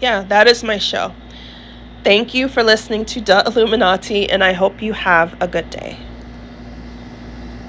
yeah, 0.00 0.22
that 0.24 0.46
is 0.46 0.62
my 0.62 0.78
show. 0.78 1.12
Thank 2.04 2.34
you 2.34 2.48
for 2.48 2.62
listening 2.64 3.04
to 3.06 3.20
The 3.20 3.44
Illuminati, 3.46 4.28
and 4.28 4.42
I 4.42 4.52
hope 4.54 4.82
you 4.82 4.92
have 4.92 5.36
a 5.40 5.46
good 5.46 5.70
day. 5.70 5.98